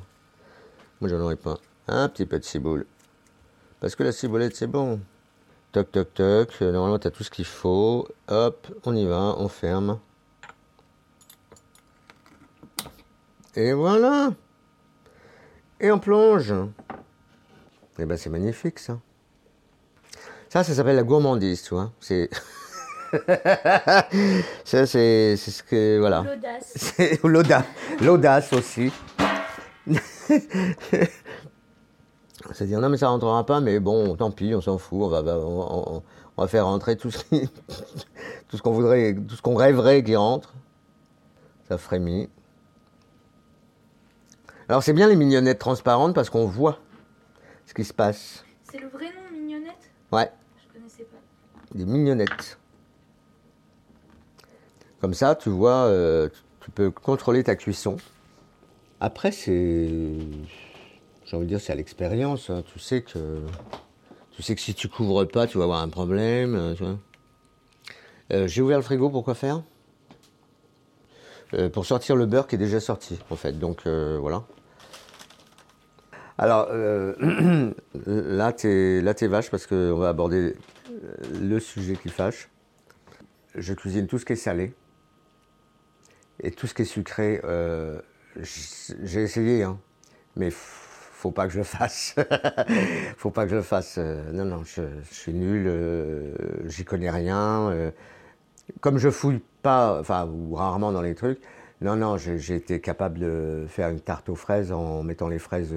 Moi, 0.99 1.09
j'en 1.09 1.19
aurais 1.19 1.35
pas. 1.35 1.57
Un 1.87 2.09
petit 2.09 2.25
peu 2.25 2.39
de 2.39 2.43
ciboule. 2.43 2.85
Parce 3.79 3.95
que 3.95 4.03
la 4.03 4.11
ciboulette, 4.11 4.55
c'est 4.55 4.67
bon. 4.67 4.99
Toc, 5.77 5.91
toc, 5.91 6.13
toc. 6.15 6.49
Euh, 6.63 6.71
Normalement, 6.71 6.97
tu 6.97 7.05
as 7.05 7.11
tout 7.11 7.23
ce 7.23 7.29
qu'il 7.29 7.45
faut. 7.45 8.07
Hop, 8.29 8.67
on 8.83 8.95
y 8.95 9.05
va, 9.05 9.35
on 9.37 9.47
ferme. 9.47 9.99
Et 13.55 13.73
voilà. 13.73 14.31
Et 15.79 15.91
on 15.91 15.99
plonge. 15.99 16.51
Et 17.99 18.05
ben, 18.05 18.17
c'est 18.17 18.31
magnifique, 18.31 18.79
ça. 18.79 18.97
Ça, 20.49 20.63
ça 20.63 20.73
s'appelle 20.73 20.95
la 20.95 21.03
gourmandise, 21.03 21.61
tu 21.61 21.75
vois. 21.75 21.91
C'est. 21.99 22.27
ça, 24.65 24.87
c'est 24.87 25.35
c'est 25.37 25.51
ce 25.51 25.61
que. 25.61 25.99
Voilà. 25.99 26.23
L'audace. 26.23 26.73
C'est 26.75 27.23
l'audace. 27.23 27.65
L'audace 28.01 28.51
aussi. 28.53 28.91
C'est-à-dire, 32.57 32.79
non, 32.79 32.89
mais 32.89 32.97
ça 32.97 33.09
rentrera 33.09 33.45
pas, 33.45 33.61
mais 33.61 33.79
bon, 33.79 34.15
tant 34.15 34.31
pis, 34.31 34.55
on 34.55 34.61
s'en 34.61 34.79
fout, 34.79 34.99
on 35.03 35.09
va, 35.09 35.21
on, 35.37 35.97
on- 35.97 36.03
on 36.37 36.41
va 36.41 36.47
faire 36.47 36.65
rentrer 36.65 36.97
tout 36.97 37.11
ce 37.11 37.23
qui- 37.23 37.47
tout 38.47 38.57
ce 38.57 38.61
qu'on 38.63 38.71
voudrait, 38.71 39.13
tout 39.13 39.35
ce 39.35 39.43
qu'on 39.43 39.53
rêverait 39.53 40.03
qui 40.03 40.15
rentre. 40.15 40.55
Ça 41.67 41.77
frémit. 41.77 42.29
Alors, 44.69 44.81
c'est 44.81 44.93
bien 44.93 45.07
les 45.07 45.15
mignonnettes 45.15 45.59
transparentes 45.59 46.15
parce 46.15 46.31
qu'on 46.31 46.47
voit 46.47 46.79
ce 47.67 47.75
qui 47.75 47.83
se 47.83 47.93
passe. 47.93 48.43
C'est 48.71 48.79
le 48.79 48.87
vrai 48.87 49.05
nom, 49.05 49.37
mignonnette? 49.39 49.91
Ouais, 50.11 50.31
Je 50.67 50.73
connaissais 50.73 51.03
pas. 51.03 51.17
des 51.77 51.85
mignonnettes. 51.85 52.57
Comme 54.99 55.13
ça, 55.13 55.35
tu 55.35 55.49
vois, 55.49 55.85
euh, 55.85 56.27
tu 56.61 56.71
peux 56.71 56.89
contrôler 56.89 57.43
ta 57.43 57.55
cuisson. 57.55 57.97
Après, 58.99 59.31
c'est. 59.31 60.17
J'ai 61.27 61.35
envie 61.35 61.45
de 61.45 61.49
dire, 61.49 61.59
c'est 61.61 61.73
à 61.73 61.75
l'expérience. 61.75 62.49
hein. 62.49 62.63
Tu 62.71 62.79
sais 62.79 63.01
que. 63.01 63.41
Tu 64.31 64.41
sais 64.43 64.55
que 64.55 64.61
si 64.61 64.73
tu 64.73 64.87
couvres 64.87 65.25
pas, 65.25 65.45
tu 65.45 65.57
vas 65.57 65.65
avoir 65.65 65.81
un 65.81 65.89
problème. 65.89 66.55
euh. 66.55 66.95
Euh, 68.31 68.47
J'ai 68.47 68.61
ouvert 68.61 68.77
le 68.77 68.83
frigo 68.83 69.09
pour 69.09 69.23
quoi 69.23 69.35
faire? 69.35 69.61
Euh, 71.53 71.69
Pour 71.69 71.85
sortir 71.85 72.15
le 72.15 72.25
beurre 72.25 72.47
qui 72.47 72.55
est 72.55 72.59
déjà 72.59 72.79
sorti, 72.79 73.19
en 73.29 73.35
fait. 73.35 73.59
Donc, 73.59 73.85
voilà. 73.85 74.43
Alors, 76.37 76.67
là, 78.05 78.53
t'es 78.53 79.01
là, 79.01 79.13
t'es 79.13 79.27
vache 79.27 79.49
parce 79.49 79.65
qu'on 79.67 79.95
va 79.97 80.09
aborder 80.09 80.55
le 81.41 81.59
sujet 81.59 81.95
qui 81.95 82.09
fâche. 82.09 82.49
Je 83.55 83.73
cuisine 83.73 84.07
tout 84.07 84.19
ce 84.19 84.25
qui 84.25 84.33
est 84.33 84.37
salé. 84.37 84.73
Et 86.43 86.51
tout 86.51 86.67
ce 86.67 86.73
qui 86.75 86.83
est 86.83 86.85
sucré, 86.85 87.41
J'ai 88.43 89.23
essayé, 89.23 89.63
hein. 89.63 89.79
mais 90.35 90.51
faut 91.17 91.31
pas 91.31 91.47
que 91.47 91.53
je 91.53 91.57
le 91.57 91.63
fasse. 91.63 92.15
faut 93.17 93.31
pas 93.31 93.45
que 93.45 93.49
je 93.49 93.55
le 93.55 93.63
fasse. 93.63 93.95
Euh, 93.97 94.31
Non, 94.31 94.45
non, 94.45 94.63
je, 94.63 94.83
suis 95.11 95.33
nul, 95.33 95.65
euh, 95.67 96.31
j'y 96.65 96.85
connais 96.85 97.09
rien. 97.09 97.71
euh. 97.71 97.91
Comme 98.81 98.99
je 98.99 99.09
fouille 99.09 99.41
pas, 99.63 99.99
enfin, 99.99 100.27
ou 100.27 100.53
rarement 100.53 100.91
dans 100.91 101.01
les 101.01 101.15
trucs, 101.15 101.39
non, 101.81 101.95
non, 101.95 102.17
j'ai 102.17 102.55
été 102.55 102.79
capable 102.81 103.17
de 103.17 103.65
faire 103.67 103.89
une 103.89 103.99
tarte 103.99 104.29
aux 104.29 104.35
fraises 104.35 104.71
en 104.71 105.03
mettant 105.03 105.27
les 105.27 105.39
fraises 105.39 105.73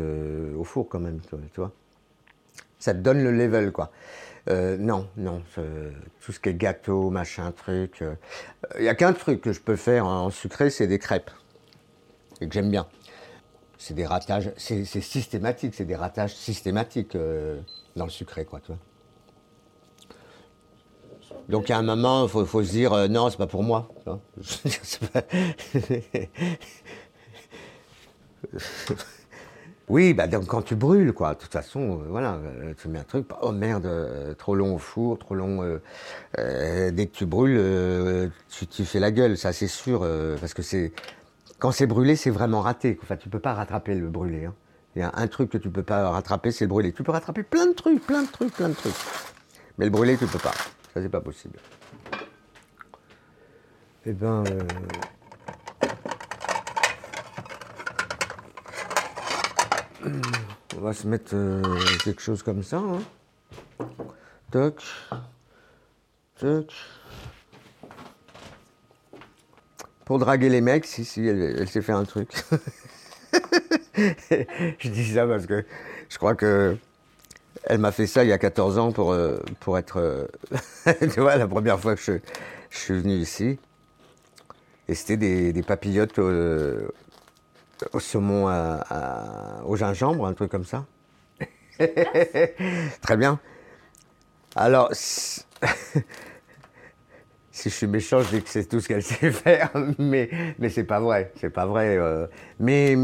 au 0.59 0.65
four 0.65 0.89
quand 0.89 0.99
même, 0.99 1.21
tu 1.31 1.61
vois. 1.61 1.73
Ça 2.79 2.93
te 2.95 2.99
donne 2.99 3.23
le 3.23 3.31
level, 3.31 3.71
quoi. 3.71 3.93
Non, 4.49 5.07
non, 5.17 5.43
tout 6.21 6.33
ce 6.33 6.41
qui 6.41 6.49
est 6.49 6.55
gâteau, 6.55 7.11
machin, 7.11 7.53
truc. 7.53 8.03
Il 8.77 8.83
n'y 8.83 8.89
a 8.89 8.95
qu'un 8.95 9.13
truc 9.13 9.41
que 9.41 9.53
je 9.53 9.61
peux 9.61 9.77
faire 9.77 10.07
en 10.07 10.31
sucré, 10.31 10.71
c'est 10.71 10.87
des 10.89 10.99
crêpes. 10.99 11.31
Et 12.41 12.49
que 12.49 12.55
j'aime 12.55 12.71
bien. 12.71 12.87
C'est 13.83 13.95
des 13.95 14.05
ratages, 14.05 14.53
c'est 14.59 14.85
systématique, 14.85 15.75
c'est 15.75 15.87
des 15.87 15.97
ratages 15.97 16.35
systématiques 16.35 17.15
euh, 17.15 17.59
dans 17.97 18.05
le 18.05 18.11
sucré, 18.11 18.45
quoi, 18.45 18.61
tu 18.61 18.73
vois. 18.73 18.79
Donc 21.49 21.71
à 21.71 21.79
un 21.79 21.83
moment, 21.83 22.25
il 22.25 22.29
faut, 22.29 22.45
faut 22.45 22.63
se 22.63 22.73
dire, 22.73 22.93
euh, 22.93 23.09
non, 23.09 23.31
c'est 23.31 23.39
pas 23.39 23.47
pour 23.47 23.63
moi. 23.63 23.89
oui, 29.89 30.13
bah, 30.15 30.27
donc, 30.27 30.47
quand 30.47 30.63
tu 30.63 30.77
brûles, 30.77 31.13
quoi, 31.13 31.35
de 31.35 31.39
toute 31.39 31.53
façon, 31.53 32.01
euh, 32.01 32.09
voilà, 32.09 32.35
euh, 32.35 32.75
tu 32.77 32.89
mets 32.89 32.99
un 32.99 33.05
truc, 33.05 33.27
oh 33.41 33.53
merde, 33.53 33.87
euh, 33.87 34.35
trop 34.35 34.55
long 34.55 34.75
au 34.75 34.79
four, 34.79 35.19
trop 35.19 35.35
long. 35.35 35.63
dès 36.37 37.07
que 37.07 37.17
tu 37.17 37.25
brûles, 37.27 38.31
tu, 38.51 38.67
tu 38.67 38.85
fais 38.85 39.01
la 39.01 39.11
gueule, 39.11 39.39
ça 39.39 39.53
c'est 39.55 39.69
sûr, 39.69 40.07
parce 40.39 40.55
que 40.55 40.63
c'est. 40.63 40.93
Quand 41.61 41.73
c'est 41.73 41.87
brûlé, 41.87 42.17
c'est 42.17 42.31
vraiment 42.31 42.63
raté. 42.63 42.99
Enfin, 43.03 43.17
tu 43.17 43.29
peux 43.29 43.39
pas 43.39 43.53
rattraper 43.55 43.95
le 43.95 44.09
brûlé. 44.09 44.47
hein. 44.47 44.55
Il 44.97 45.01
y 45.01 45.03
a 45.03 45.13
un 45.15 45.27
truc 45.29 45.51
que 45.51 45.59
tu 45.59 45.71
peux 45.71 45.83
pas 45.85 46.09
rattraper, 46.11 46.51
c'est 46.51 46.65
le 46.65 46.69
brûlé. 46.69 46.93
Tu 46.93 47.03
peux 47.05 47.13
rattraper 47.13 47.43
plein 47.45 47.67
de 47.67 47.73
trucs, 47.75 48.05
plein 48.05 48.23
de 48.23 48.29
trucs, 48.31 48.53
plein 48.53 48.71
de 48.71 48.75
trucs. 48.75 48.95
Mais 49.79 49.85
le 49.85 49.91
brûlé, 49.91 50.17
tu 50.17 50.27
peux 50.27 50.39
pas. 50.39 50.51
Ça, 50.95 51.01
c'est 51.03 51.09
pas 51.09 51.21
possible. 51.21 51.59
Eh 54.07 54.13
ben. 54.13 54.43
euh, 54.47 54.63
On 60.77 60.81
va 60.81 60.93
se 60.93 61.07
mettre 61.07 61.33
euh, 61.35 61.63
quelque 62.05 62.23
chose 62.23 62.43
comme 62.43 62.63
ça. 62.63 62.79
Hein. 62.79 63.87
Toc. 64.51 64.83
Toc. 66.39 66.73
Pour 70.11 70.19
draguer 70.19 70.49
les 70.49 70.61
mecs, 70.61 70.87
si, 70.87 71.05
si, 71.05 71.25
elle, 71.25 71.55
elle 71.61 71.69
s'est 71.69 71.83
fait 71.83 71.93
un 71.93 72.03
truc. 72.03 72.31
je 73.97 74.89
dis 74.89 75.15
ça 75.15 75.25
parce 75.25 75.47
que 75.47 75.65
je 76.09 76.19
crois 76.19 76.35
que 76.35 76.77
elle 77.63 77.79
m'a 77.79 77.93
fait 77.93 78.09
ça 78.09 78.25
il 78.25 78.29
y 78.29 78.33
a 78.33 78.39
14 78.39 78.77
ans 78.79 78.91
pour, 78.91 79.13
euh, 79.13 79.39
pour 79.61 79.79
être. 79.79 79.99
euh, 79.99 80.27
tu 81.15 81.21
vois, 81.21 81.37
la 81.37 81.47
première 81.47 81.79
fois 81.79 81.95
que 81.95 82.03
je, 82.03 82.15
je 82.71 82.77
suis 82.77 83.01
venu 83.01 83.13
ici. 83.15 83.61
Et 84.89 84.97
c'était 84.97 85.17
des, 85.17 85.53
des 85.53 85.63
papillotes 85.63 86.19
au, 86.19 86.29
au 87.93 88.01
saumon 88.01 88.49
à- 88.49 88.85
à- 88.91 89.63
au 89.65 89.77
gingembre, 89.77 90.27
un 90.27 90.35
truc 90.35 90.51
comme 90.51 90.65
ça. 90.65 90.87
Très 91.79 93.17
bien. 93.17 93.39
Alors, 94.57 94.91
si, 97.61 97.71
je 97.71 97.75
suis 97.75 97.87
méchant, 97.87 98.21
je 98.23 98.37
dis 98.37 98.43
que 98.43 98.49
c'est 98.49 98.65
tout 98.67 98.81
ce 98.81 98.89
qu'elle 98.89 99.03
sait 99.13 99.31
faire, 99.31 99.71
mais, 99.99 100.31
mais 100.59 100.69
c'est 100.69 100.85
pas 100.85 101.01
vrai. 101.01 101.33
C'est 101.41 101.51
pas 101.51 101.67
vrai. 101.67 101.97
euh. 101.99 102.27
mais. 102.59 102.97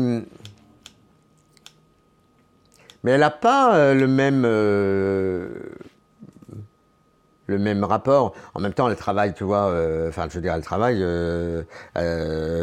Mais 3.05 3.13
elle 3.13 3.21
n'a 3.21 3.31
pas 3.31 3.77
euh, 3.77 3.95
le 3.95 4.07
même. 4.09 4.43
euh, 4.45 5.49
le 7.49 7.59
même 7.59 7.85
rapport. 7.85 8.35
En 8.55 8.61
même 8.61 8.73
temps, 8.73 8.89
elle 8.91 8.97
travaille, 8.97 9.33
tu 9.33 9.45
vois, 9.45 9.73
enfin, 10.09 10.27
je 10.29 10.41
elle 10.41 10.63
travaille 10.63 11.05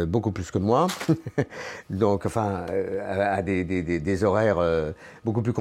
beaucoup 0.06 0.30
plus 0.30 0.50
que 0.50 0.58
moi. 0.58 0.88
Donc, 1.90 2.26
enfin, 2.26 2.66
à 3.08 3.40
des, 3.40 3.64
des- 3.64 3.82
des- 3.82 4.24
horaires 4.24 4.58
beaucoup 5.24 5.40
plus 5.40 5.54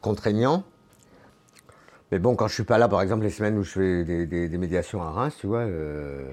contraignants. 0.00 0.64
Mais 2.10 2.18
bon, 2.18 2.34
quand 2.34 2.48
je 2.48 2.54
suis 2.54 2.64
pas 2.64 2.78
là, 2.78 2.88
par 2.88 3.02
exemple, 3.02 3.22
les 3.22 3.30
semaines 3.30 3.56
où 3.56 3.62
je 3.62 3.70
fais 3.70 4.26
des, 4.26 4.58
médiations 4.58 5.02
à 5.02 5.10
Reims, 5.10 5.36
tu 5.38 5.46
vois, 5.46 5.60
euh, 5.60 6.32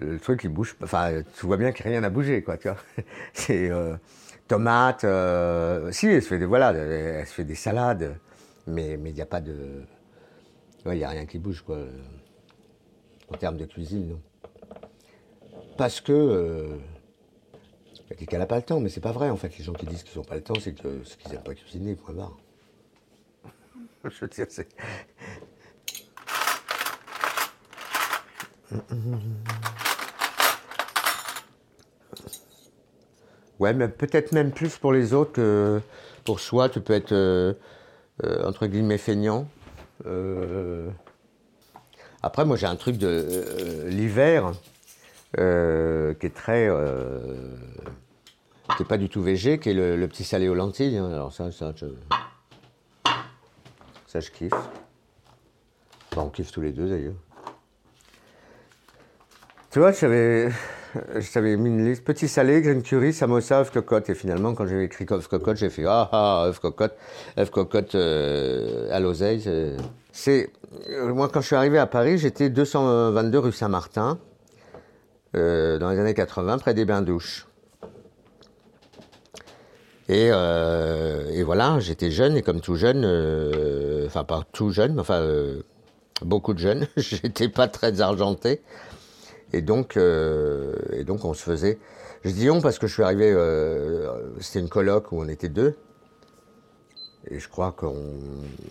le 0.00 0.18
truc, 0.18 0.42
il 0.44 0.48
bouge. 0.48 0.76
Enfin, 0.82 1.22
tu 1.38 1.46
vois 1.46 1.56
bien 1.56 1.72
que 1.72 1.82
rien 1.82 2.00
n'a 2.00 2.10
bougé, 2.10 2.42
quoi, 2.42 2.56
tu 2.56 2.68
vois. 2.68 2.78
C'est 3.32 3.70
euh, 3.70 3.96
tomates. 4.48 5.04
euh, 5.04 5.92
si, 5.92 6.06
elle 6.06 6.22
se 6.22 6.28
fait 6.28 6.38
des, 6.38 6.44
voilà, 6.44 6.72
elle 6.72 7.26
se 7.26 7.34
fait 7.34 7.44
des 7.44 7.54
salades, 7.54 8.16
mais 8.66 8.96
mais 8.96 9.10
il 9.10 9.14
n'y 9.14 9.22
a 9.22 9.26
pas 9.26 9.40
de. 9.40 9.82
Il 10.86 10.92
n'y 10.92 11.04
a 11.04 11.10
rien 11.10 11.26
qui 11.26 11.38
bouge, 11.38 11.62
quoi. 11.62 11.78
En 13.32 13.36
termes 13.36 13.58
de 13.58 13.66
cuisine, 13.66 14.08
non. 14.08 14.20
Parce 15.76 16.00
que. 16.00 16.12
Euh, 16.12 16.76
elle 18.10 18.16
dit 18.16 18.26
qu'elle 18.26 18.40
n'a 18.40 18.46
pas 18.46 18.56
le 18.56 18.62
temps, 18.62 18.80
mais 18.80 18.88
c'est 18.88 19.00
pas 19.00 19.12
vrai, 19.12 19.30
en 19.30 19.36
fait. 19.36 19.56
Les 19.56 19.62
gens 19.62 19.72
qui 19.72 19.86
disent 19.86 20.02
qu'ils 20.02 20.18
n'ont 20.18 20.24
pas 20.24 20.34
le 20.34 20.42
temps, 20.42 20.58
c'est 20.60 20.74
qu'ils 20.74 20.90
n'aiment 21.30 21.42
pas 21.44 21.54
cuisiner, 21.54 21.94
point 21.94 22.12
barre. 22.12 22.36
Je 24.04 24.20
veux 24.20 24.28
dire, 24.28 24.46
c'est. 24.48 24.68
Ouais, 33.58 33.74
mais 33.74 33.88
peut-être 33.88 34.32
même 34.32 34.52
plus 34.52 34.78
pour 34.78 34.92
les 34.92 35.12
autres 35.12 35.32
que 35.32 35.80
pour 36.24 36.40
soi. 36.40 36.68
Tu 36.70 36.80
peux 36.80 36.94
être, 36.94 37.12
euh, 37.12 37.52
euh, 38.24 38.46
entre 38.46 38.66
guillemets, 38.66 38.98
feignant. 38.98 39.46
Euh, 40.06 40.88
Après, 42.22 42.44
moi, 42.46 42.56
j'ai 42.56 42.66
un 42.66 42.76
truc 42.76 42.96
de 42.96 43.84
l'hiver 43.86 44.52
qui 45.34 45.40
est 46.26 46.34
très. 46.34 46.68
qui 48.76 48.82
est 48.82 48.86
pas 48.86 48.98
du 48.98 49.10
tout 49.10 49.22
végé, 49.22 49.58
qui 49.58 49.70
est 49.70 49.74
le, 49.74 50.08
petit 50.08 50.24
salé 50.24 50.48
aux 50.48 50.54
lentilles. 50.54 50.96
hein. 50.96 51.12
Alors, 51.12 51.32
ça, 51.32 51.52
ça. 51.52 51.74
Ça, 54.10 54.18
je 54.18 54.28
kiffe. 54.32 54.52
On 56.16 56.28
kiffe 56.30 56.50
tous 56.50 56.60
les 56.60 56.72
deux, 56.72 56.88
d'ailleurs. 56.88 57.14
Tu 59.70 59.78
vois, 59.78 59.92
j'avais, 59.92 60.50
je 61.14 61.32
t'avais 61.32 61.56
mis 61.56 61.68
une 61.68 61.84
liste 61.88 62.02
petit 62.02 62.26
salé, 62.26 62.60
green 62.60 62.82
curry, 62.82 63.12
samosa, 63.12 63.60
œuf 63.60 63.70
cocotte. 63.70 64.10
Et 64.10 64.16
finalement, 64.16 64.52
quand 64.54 64.66
j'ai 64.66 64.82
écrit 64.82 65.06
œuf 65.12 65.28
cocotte, 65.28 65.58
j'ai 65.58 65.70
fait 65.70 65.84
ah 65.86 66.08
ah 66.10 66.44
œuf 66.48 66.58
cocotte, 66.58 66.96
œuf 67.38 67.50
cocotte 67.50 67.94
euh, 67.94 68.88
à 68.90 68.98
l'oseille. 68.98 69.40
c'est- 69.42 69.76
C'est 70.10 70.50
euh, 70.88 71.14
moi 71.14 71.28
quand 71.28 71.40
je 71.40 71.46
suis 71.46 71.54
arrivé 71.54 71.78
à 71.78 71.86
Paris, 71.86 72.18
j'étais 72.18 72.50
222 72.50 73.38
rue 73.38 73.52
Saint-Martin, 73.52 74.18
euh, 75.36 75.78
dans 75.78 75.90
les 75.90 76.00
années 76.00 76.14
80, 76.14 76.58
près 76.58 76.74
des 76.74 76.84
bains 76.84 77.02
douches. 77.02 77.46
Et, 80.10 80.30
euh, 80.32 81.30
et 81.30 81.44
voilà, 81.44 81.78
j'étais 81.78 82.10
jeune 82.10 82.36
et 82.36 82.42
comme 82.42 82.60
tout 82.60 82.74
jeune, 82.74 83.04
euh, 83.04 84.06
enfin 84.06 84.24
pas 84.24 84.42
tout 84.50 84.70
jeune, 84.70 84.94
mais 84.94 85.02
enfin 85.02 85.20
euh, 85.20 85.62
beaucoup 86.22 86.52
de 86.52 86.58
jeunes, 86.58 86.88
j'étais 86.96 87.48
pas 87.48 87.68
très 87.68 88.00
argenté. 88.00 88.60
Et 89.52 89.62
donc, 89.62 89.96
et 89.96 91.04
donc 91.04 91.24
on 91.24 91.32
se 91.32 91.44
faisait. 91.44 91.78
Je 92.24 92.30
dis 92.30 92.50
on 92.50 92.60
parce 92.60 92.80
que 92.80 92.88
je 92.88 92.92
suis 92.92 93.04
arrivé, 93.04 93.32
c'était 94.40 94.58
une 94.58 94.68
coloc 94.68 95.12
où 95.12 95.20
on 95.20 95.28
était 95.28 95.48
deux. 95.48 95.76
Et 97.30 97.38
je 97.38 97.48
crois 97.48 97.70
qu'on 97.70 97.94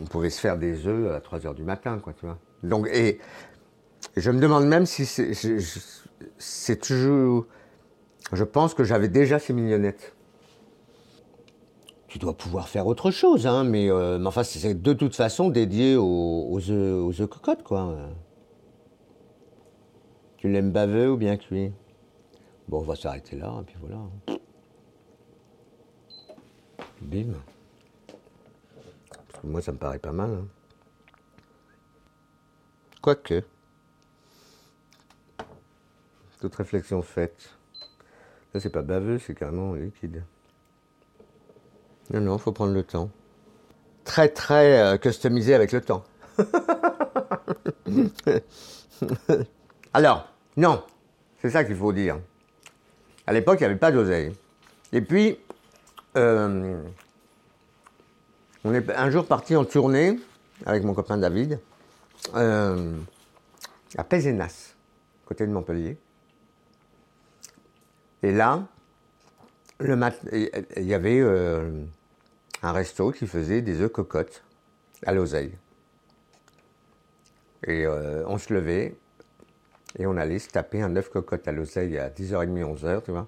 on 0.01 0.05
pouvait 0.05 0.29
se 0.29 0.41
faire 0.41 0.57
des 0.57 0.87
œufs 0.87 1.13
à 1.13 1.21
3 1.21 1.47
heures 1.47 1.53
du 1.53 1.63
matin, 1.63 1.99
quoi, 1.99 2.13
tu 2.13 2.25
vois. 2.25 2.37
Donc, 2.63 2.87
et, 2.91 3.19
je 4.17 4.31
me 4.31 4.41
demande 4.41 4.67
même 4.67 4.85
si 4.85 5.05
c'est 6.37 6.75
toujours. 6.81 7.45
Je 8.33 8.43
pense 8.43 8.73
que 8.73 8.83
j'avais 8.83 9.09
déjà 9.09 9.39
ces 9.39 9.53
mignonnettes. 9.53 10.13
Tu 12.09 12.17
dois 12.17 12.35
pouvoir 12.35 12.67
faire 12.67 12.87
autre 12.87 13.11
chose, 13.11 13.45
hein, 13.45 13.63
mais, 13.63 13.89
euh, 13.91 14.17
mais 14.17 14.27
enfin, 14.27 14.43
c'est 14.43 14.73
de 14.73 14.93
toute 14.93 15.15
façon 15.15 15.49
dédié 15.49 15.95
aux, 15.95 16.59
œufs 16.71 17.29
cocottes, 17.29 17.61
quoi. 17.61 17.95
Tu 20.37 20.49
l'aimes 20.49 20.71
baveux 20.71 21.11
ou 21.11 21.17
bien 21.17 21.37
cuit 21.37 21.71
Bon, 22.67 22.79
on 22.79 22.83
va 22.83 22.95
s'arrêter 22.95 23.35
là, 23.35 23.53
et 23.61 23.63
puis 23.63 23.75
voilà. 23.79 23.99
Bim. 27.01 27.33
Parce 29.27 29.41
que 29.41 29.47
moi, 29.47 29.61
ça 29.61 29.71
me 29.71 29.77
paraît 29.77 29.99
pas 29.99 30.11
mal. 30.11 30.31
hein. 30.31 30.47
Quoique. 33.01 33.43
Toute 36.41 36.55
réflexion 36.55 37.01
faite. 37.03 37.55
Là, 38.53 38.59
c'est 38.59 38.71
pas 38.71 38.81
baveux, 38.81 39.19
c'est 39.19 39.35
carrément 39.35 39.73
liquide. 39.75 40.23
Non, 42.11 42.21
non, 42.21 42.37
faut 42.37 42.51
prendre 42.51 42.73
le 42.73 42.83
temps. 42.83 43.09
Très, 44.03 44.29
très 44.29 44.79
euh, 44.81 44.97
customisé 44.97 45.53
avec 45.53 45.71
le 45.71 45.81
temps. 45.81 46.03
Alors, 49.93 50.27
non, 50.57 50.83
c'est 51.41 51.49
ça 51.49 51.63
qu'il 51.63 51.75
faut 51.75 51.93
dire. 51.93 52.19
À 53.27 53.33
l'époque, 53.33 53.59
il 53.59 53.63
n'y 53.63 53.67
avait 53.67 53.75
pas 53.75 53.91
d'oseille. 53.91 54.35
Et 54.91 55.01
puis, 55.01 55.37
euh, 56.17 56.81
on 58.63 58.73
est 58.73 58.89
un 58.91 59.09
jour 59.11 59.25
parti 59.25 59.55
en 59.55 59.65
tournée 59.65 60.19
avec 60.65 60.83
mon 60.83 60.93
copain 60.93 61.17
David 61.17 61.59
euh, 62.35 62.97
à 63.97 64.03
Pézenas, 64.03 64.73
côté 65.25 65.45
de 65.45 65.51
Montpellier. 65.51 65.97
Et 68.23 68.31
là, 68.33 68.63
le 69.79 69.95
mat- 69.95 70.19
il 70.33 70.83
y 70.83 70.93
avait 70.93 71.21
un 72.61 72.71
resto 72.71 73.11
qui 73.11 73.27
faisait 73.27 73.61
des 73.61 73.81
œufs 73.81 73.91
cocottes 73.91 74.43
à 75.05 75.13
l'oseille. 75.13 75.53
Et 77.65 77.85
euh, 77.85 78.23
on 78.27 78.37
se 78.37 78.53
levait 78.53 78.95
et 79.97 80.05
on 80.05 80.17
allait 80.17 80.39
se 80.39 80.49
taper 80.49 80.81
un 80.81 80.95
œuf 80.95 81.09
cocotte 81.09 81.47
à 81.47 81.51
l'oseille 81.51 81.97
à 81.97 82.09
10h30, 82.09 82.75
11h, 82.75 83.03
tu 83.03 83.11
vois, 83.11 83.27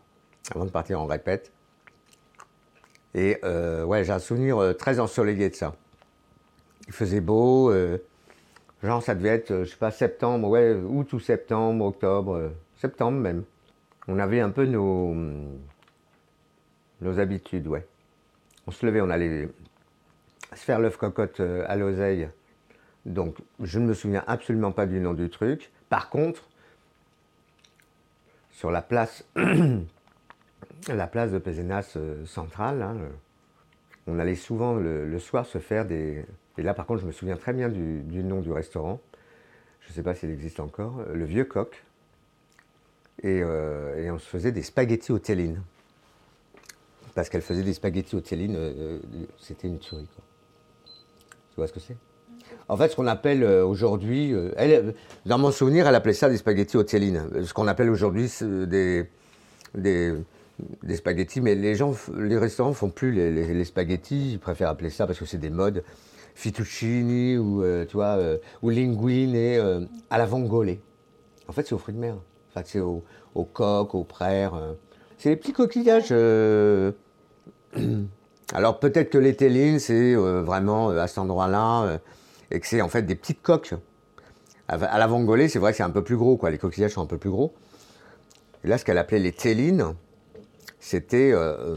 avant 0.53 0.65
de 0.65 0.69
partir 0.69 1.01
en 1.01 1.05
répète. 1.05 1.51
Et 3.13 3.39
euh, 3.43 3.83
ouais, 3.83 4.03
j'ai 4.03 4.13
un 4.13 4.19
souvenir 4.19 4.57
euh, 4.57 4.73
très 4.73 4.99
ensoleillé 4.99 5.49
de 5.49 5.55
ça. 5.55 5.75
Il 6.87 6.93
faisait 6.93 7.21
beau, 7.21 7.73
genre 8.83 9.01
ça 9.01 9.15
devait 9.15 9.29
être, 9.29 9.63
je 9.63 9.69
sais 9.69 9.77
pas, 9.77 9.91
septembre, 9.91 10.49
ouais, 10.49 10.73
août 10.73 11.13
ou 11.13 11.19
septembre, 11.19 11.85
octobre, 11.85 12.51
septembre 12.75 13.17
même. 13.17 13.43
On 14.07 14.19
avait 14.19 14.41
un 14.41 14.49
peu 14.49 14.65
nos, 14.65 15.15
nos 16.99 17.19
habitudes, 17.19 17.67
ouais. 17.67 17.85
On 18.67 18.71
se 18.71 18.85
levait, 18.85 19.01
on 19.01 19.09
allait 19.09 19.49
se 20.53 20.63
faire 20.63 20.79
l'œuf 20.79 20.97
cocotte 20.97 21.39
euh, 21.39 21.65
à 21.67 21.75
l'oseille. 21.75 22.29
Donc, 23.05 23.37
je 23.61 23.79
ne 23.79 23.85
me 23.85 23.93
souviens 23.93 24.23
absolument 24.27 24.71
pas 24.71 24.85
du 24.85 24.99
nom 24.99 25.13
du 25.13 25.29
truc. 25.29 25.71
Par 25.89 26.09
contre, 26.09 26.47
sur 28.51 28.71
la 28.71 28.81
place, 28.81 29.25
la 30.87 31.07
place 31.07 31.31
de 31.31 31.39
Pézenas 31.39 31.93
euh, 31.95 32.25
centrale, 32.25 32.81
hein, 32.81 32.97
on 34.07 34.19
allait 34.19 34.35
souvent 34.35 34.75
le, 34.75 35.19
soir 35.19 35.45
se 35.45 35.57
faire 35.57 35.85
des. 35.85 36.25
Et 36.57 36.63
là, 36.63 36.73
par 36.73 36.85
contre, 36.85 37.01
je 37.01 37.07
me 37.07 37.11
souviens 37.11 37.37
très 37.37 37.53
bien 37.53 37.69
du, 37.69 38.23
nom 38.23 38.41
du 38.41 38.51
restaurant. 38.51 38.99
Je 39.81 39.89
ne 39.89 39.93
sais 39.93 40.03
pas 40.03 40.13
s'il 40.13 40.29
existe 40.29 40.59
encore. 40.59 41.01
Le 41.11 41.25
Vieux 41.25 41.45
Coq. 41.45 41.83
Et, 43.23 43.41
euh, 43.43 44.11
on 44.11 44.19
se 44.19 44.27
faisait 44.27 44.51
des 44.51 44.63
spaghettis 44.63 45.11
aux 45.11 45.19
tellines. 45.19 45.61
Parce 47.15 47.29
qu'elle 47.29 47.41
faisait 47.41 47.63
des 47.63 47.73
spaghettis 47.73 48.15
aux 48.15 48.21
tellines, 48.21 48.55
euh, 48.55 48.73
euh, 48.77 48.99
c'était 49.37 49.67
une 49.67 49.79
tuerie. 49.79 50.07
Quoi. 50.15 50.23
Tu 51.51 51.55
vois 51.57 51.67
ce 51.67 51.73
que 51.73 51.79
c'est? 51.79 51.97
En 52.69 52.77
fait, 52.77 52.89
ce 52.89 52.95
qu'on 52.95 53.07
appelle 53.07 53.43
euh, 53.43 53.65
aujourd'hui, 53.65 54.33
dans 55.25 55.37
mon 55.37 55.51
souvenir, 55.51 55.87
elle 55.87 55.95
appelait 55.95 56.13
ça 56.13 56.29
des 56.29 56.37
spaghettis 56.37 56.77
aux 56.77 56.83
tellines. 56.83 57.27
Ce 57.43 57.53
qu'on 57.53 57.67
appelle 57.67 57.89
aujourd'hui 57.89 58.31
des, 58.67 59.07
spaghettis, 60.95 61.41
mais 61.41 61.55
les 61.55 61.75
gens, 61.75 61.93
les 62.17 62.37
restaurants 62.37 62.73
font 62.73 62.89
plus 62.89 63.11
les, 63.11 63.65
spaghettis, 63.65 64.33
ils 64.33 64.39
préfèrent 64.39 64.69
appeler 64.69 64.89
ça 64.89 65.05
parce 65.05 65.19
que 65.19 65.25
c'est 65.25 65.37
des 65.37 65.49
modes. 65.49 65.83
Fettuccini 66.33 67.37
ou, 67.37 67.61
euh, 67.61 67.85
tu 67.85 67.97
vois, 67.97 68.17
ou 68.61 68.69
linguine 68.69 69.35
et 69.35 69.59
à 70.09 70.17
la 70.17 70.25
vongole. 70.25 70.77
En 71.49 71.51
fait, 71.51 71.67
c'est 71.67 71.73
aux 71.73 71.77
fruits 71.77 71.93
de 71.93 71.99
mer. 71.99 72.15
Enfin, 72.49 72.61
c'est 72.65 72.79
aux, 72.79 73.03
coques, 73.53 73.95
aux 73.95 74.05
praires. 74.05 74.53
C'est 75.21 75.29
des 75.29 75.35
petits 75.35 75.53
coquillages. 75.53 76.07
euh, 76.09 76.91
Alors 78.53 78.79
peut-être 78.79 79.11
que 79.11 79.19
les 79.19 79.35
tellines, 79.35 79.77
c'est 79.77 80.15
euh, 80.15 80.41
vraiment 80.41 80.89
euh, 80.89 80.99
à 80.99 81.07
cet 81.07 81.19
endroit-là, 81.19 81.99
et 82.49 82.59
que 82.59 82.65
c'est 82.65 82.81
en 82.81 82.89
fait 82.89 83.03
des 83.03 83.13
petites 83.13 83.43
coques. 83.43 83.75
À 84.67 84.73
à 84.83 84.97
la 84.97 85.05
vongole, 85.05 85.47
c'est 85.47 85.59
vrai 85.59 85.73
que 85.73 85.77
c'est 85.77 85.83
un 85.83 85.91
peu 85.91 86.03
plus 86.03 86.17
gros, 86.17 86.37
quoi. 86.37 86.49
Les 86.49 86.57
coquillages 86.57 86.93
sont 86.93 87.03
un 87.03 87.05
peu 87.05 87.19
plus 87.19 87.29
gros. 87.29 87.53
Et 88.63 88.67
là, 88.67 88.79
ce 88.79 88.83
qu'elle 88.83 88.97
appelait 88.97 89.19
les 89.19 89.31
euh, 91.31 91.75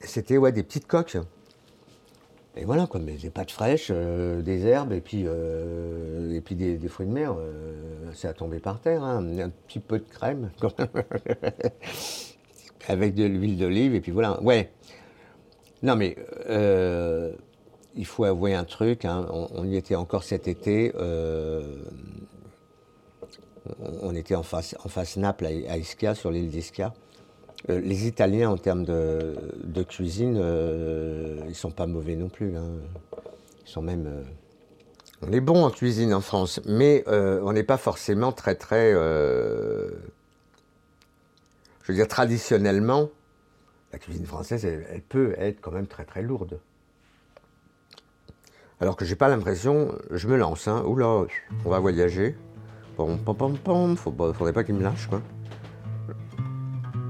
c'était 0.00 0.36
ouais, 0.36 0.52
des 0.52 0.62
petites 0.62 0.86
coques. 0.86 1.16
Et 2.60 2.64
voilà, 2.64 2.88
quoi, 2.88 2.98
mais 2.98 3.12
des 3.12 3.30
pâtes 3.30 3.52
fraîches, 3.52 3.90
euh, 3.92 4.42
des 4.42 4.66
herbes 4.66 4.92
et 4.92 5.00
puis, 5.00 5.22
euh, 5.26 6.34
et 6.34 6.40
puis 6.40 6.56
des, 6.56 6.76
fruits 6.88 7.06
de 7.06 7.12
mer. 7.12 7.36
c'est 8.14 8.26
à 8.26 8.32
tomber 8.32 8.58
par 8.58 8.80
terre, 8.80 9.04
hein. 9.04 9.24
un 9.38 9.50
petit 9.50 9.78
peu 9.78 10.00
de 10.00 10.04
crème, 10.04 10.50
avec 12.88 13.14
de 13.14 13.24
l'huile 13.24 13.56
d'olive, 13.58 13.94
et 13.94 14.00
puis 14.00 14.10
voilà. 14.10 14.42
Ouais. 14.42 14.70
Non, 15.84 15.94
mais 15.94 16.16
euh, 16.48 17.32
il 17.94 18.06
faut 18.06 18.24
avouer 18.24 18.54
un 18.54 18.64
truc, 18.64 19.04
hein, 19.04 19.28
on, 19.30 19.64
y 19.64 19.76
était 19.76 19.94
encore 19.94 20.24
cet 20.24 20.48
été. 20.48 20.92
on 20.96 21.62
on 24.02 24.14
était 24.14 24.34
en 24.34 24.42
face, 24.42 24.74
en 24.84 24.88
face 24.88 25.16
Naples, 25.16 25.46
à, 25.46 25.72
à 25.72 25.76
Ischia, 25.76 26.14
sur 26.14 26.32
l'île 26.32 26.48
d'Ischia. 26.48 26.92
Euh, 27.70 27.80
les 27.80 28.06
Italiens, 28.06 28.50
en 28.50 28.56
termes 28.56 28.84
de, 28.84 29.82
cuisine, 29.82 30.38
euh, 30.40 31.40
ils 31.48 31.54
sont 31.54 31.70
pas 31.70 31.86
mauvais 31.86 32.16
non 32.16 32.28
plus. 32.28 32.56
hein. 32.56 32.70
Ils 33.66 33.70
sont 33.70 33.82
même. 33.82 34.06
euh, 34.06 34.22
On 35.22 35.32
est 35.32 35.40
bon 35.40 35.64
en 35.64 35.70
cuisine 35.70 36.14
en 36.14 36.20
France, 36.20 36.60
mais 36.66 37.04
euh, 37.08 37.40
on 37.42 37.52
n'est 37.52 37.64
pas 37.64 37.76
forcément 37.76 38.32
très 38.32 38.54
très. 38.54 38.92
Je 38.92 39.88
veux 41.88 41.94
dire, 41.94 42.08
traditionnellement, 42.08 43.08
la 43.92 43.98
cuisine 43.98 44.26
française, 44.26 44.64
elle, 44.64 45.02
peut 45.08 45.34
être 45.38 45.60
quand 45.60 45.72
même 45.72 45.86
très 45.86 46.04
très 46.04 46.22
lourde. 46.22 46.60
Alors 48.80 48.94
que 48.96 49.04
j'ai 49.04 49.16
pas 49.16 49.28
l'impression, 49.28 49.92
je 50.12 50.28
me 50.28 50.36
lance, 50.36 50.68
hein. 50.68 50.84
Oula, 50.86 51.24
on 51.64 51.70
va 51.70 51.80
voyager. 51.80 52.36
Pom 52.96 53.18
pom 53.18 53.36
pom 53.36 53.56
pom, 53.56 53.96
faudrait 53.96 54.52
pas 54.52 54.64
qu'il 54.64 54.74
me 54.74 54.82
lâche 54.82 55.06
quoi. 55.08 55.20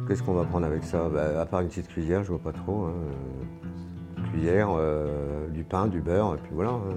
Qu'est-ce 0.08 0.22
qu'on 0.22 0.32
va 0.32 0.44
prendre 0.44 0.66
avec 0.66 0.84
ça? 0.84 1.08
Bah, 1.12 1.38
À 1.40 1.44
part 1.46 1.60
une 1.60 1.68
petite 1.68 1.88
cuillère, 1.88 2.24
je 2.24 2.30
vois 2.32 2.38
pas 2.38 2.52
trop. 2.52 2.86
hein. 2.86 2.94
Cuillère, 4.32 4.68
euh, 4.70 5.48
du 5.48 5.64
pain, 5.64 5.86
du 5.86 6.00
beurre, 6.00 6.34
et 6.34 6.38
puis 6.38 6.52
voilà. 6.54 6.70
hein. 6.70 6.94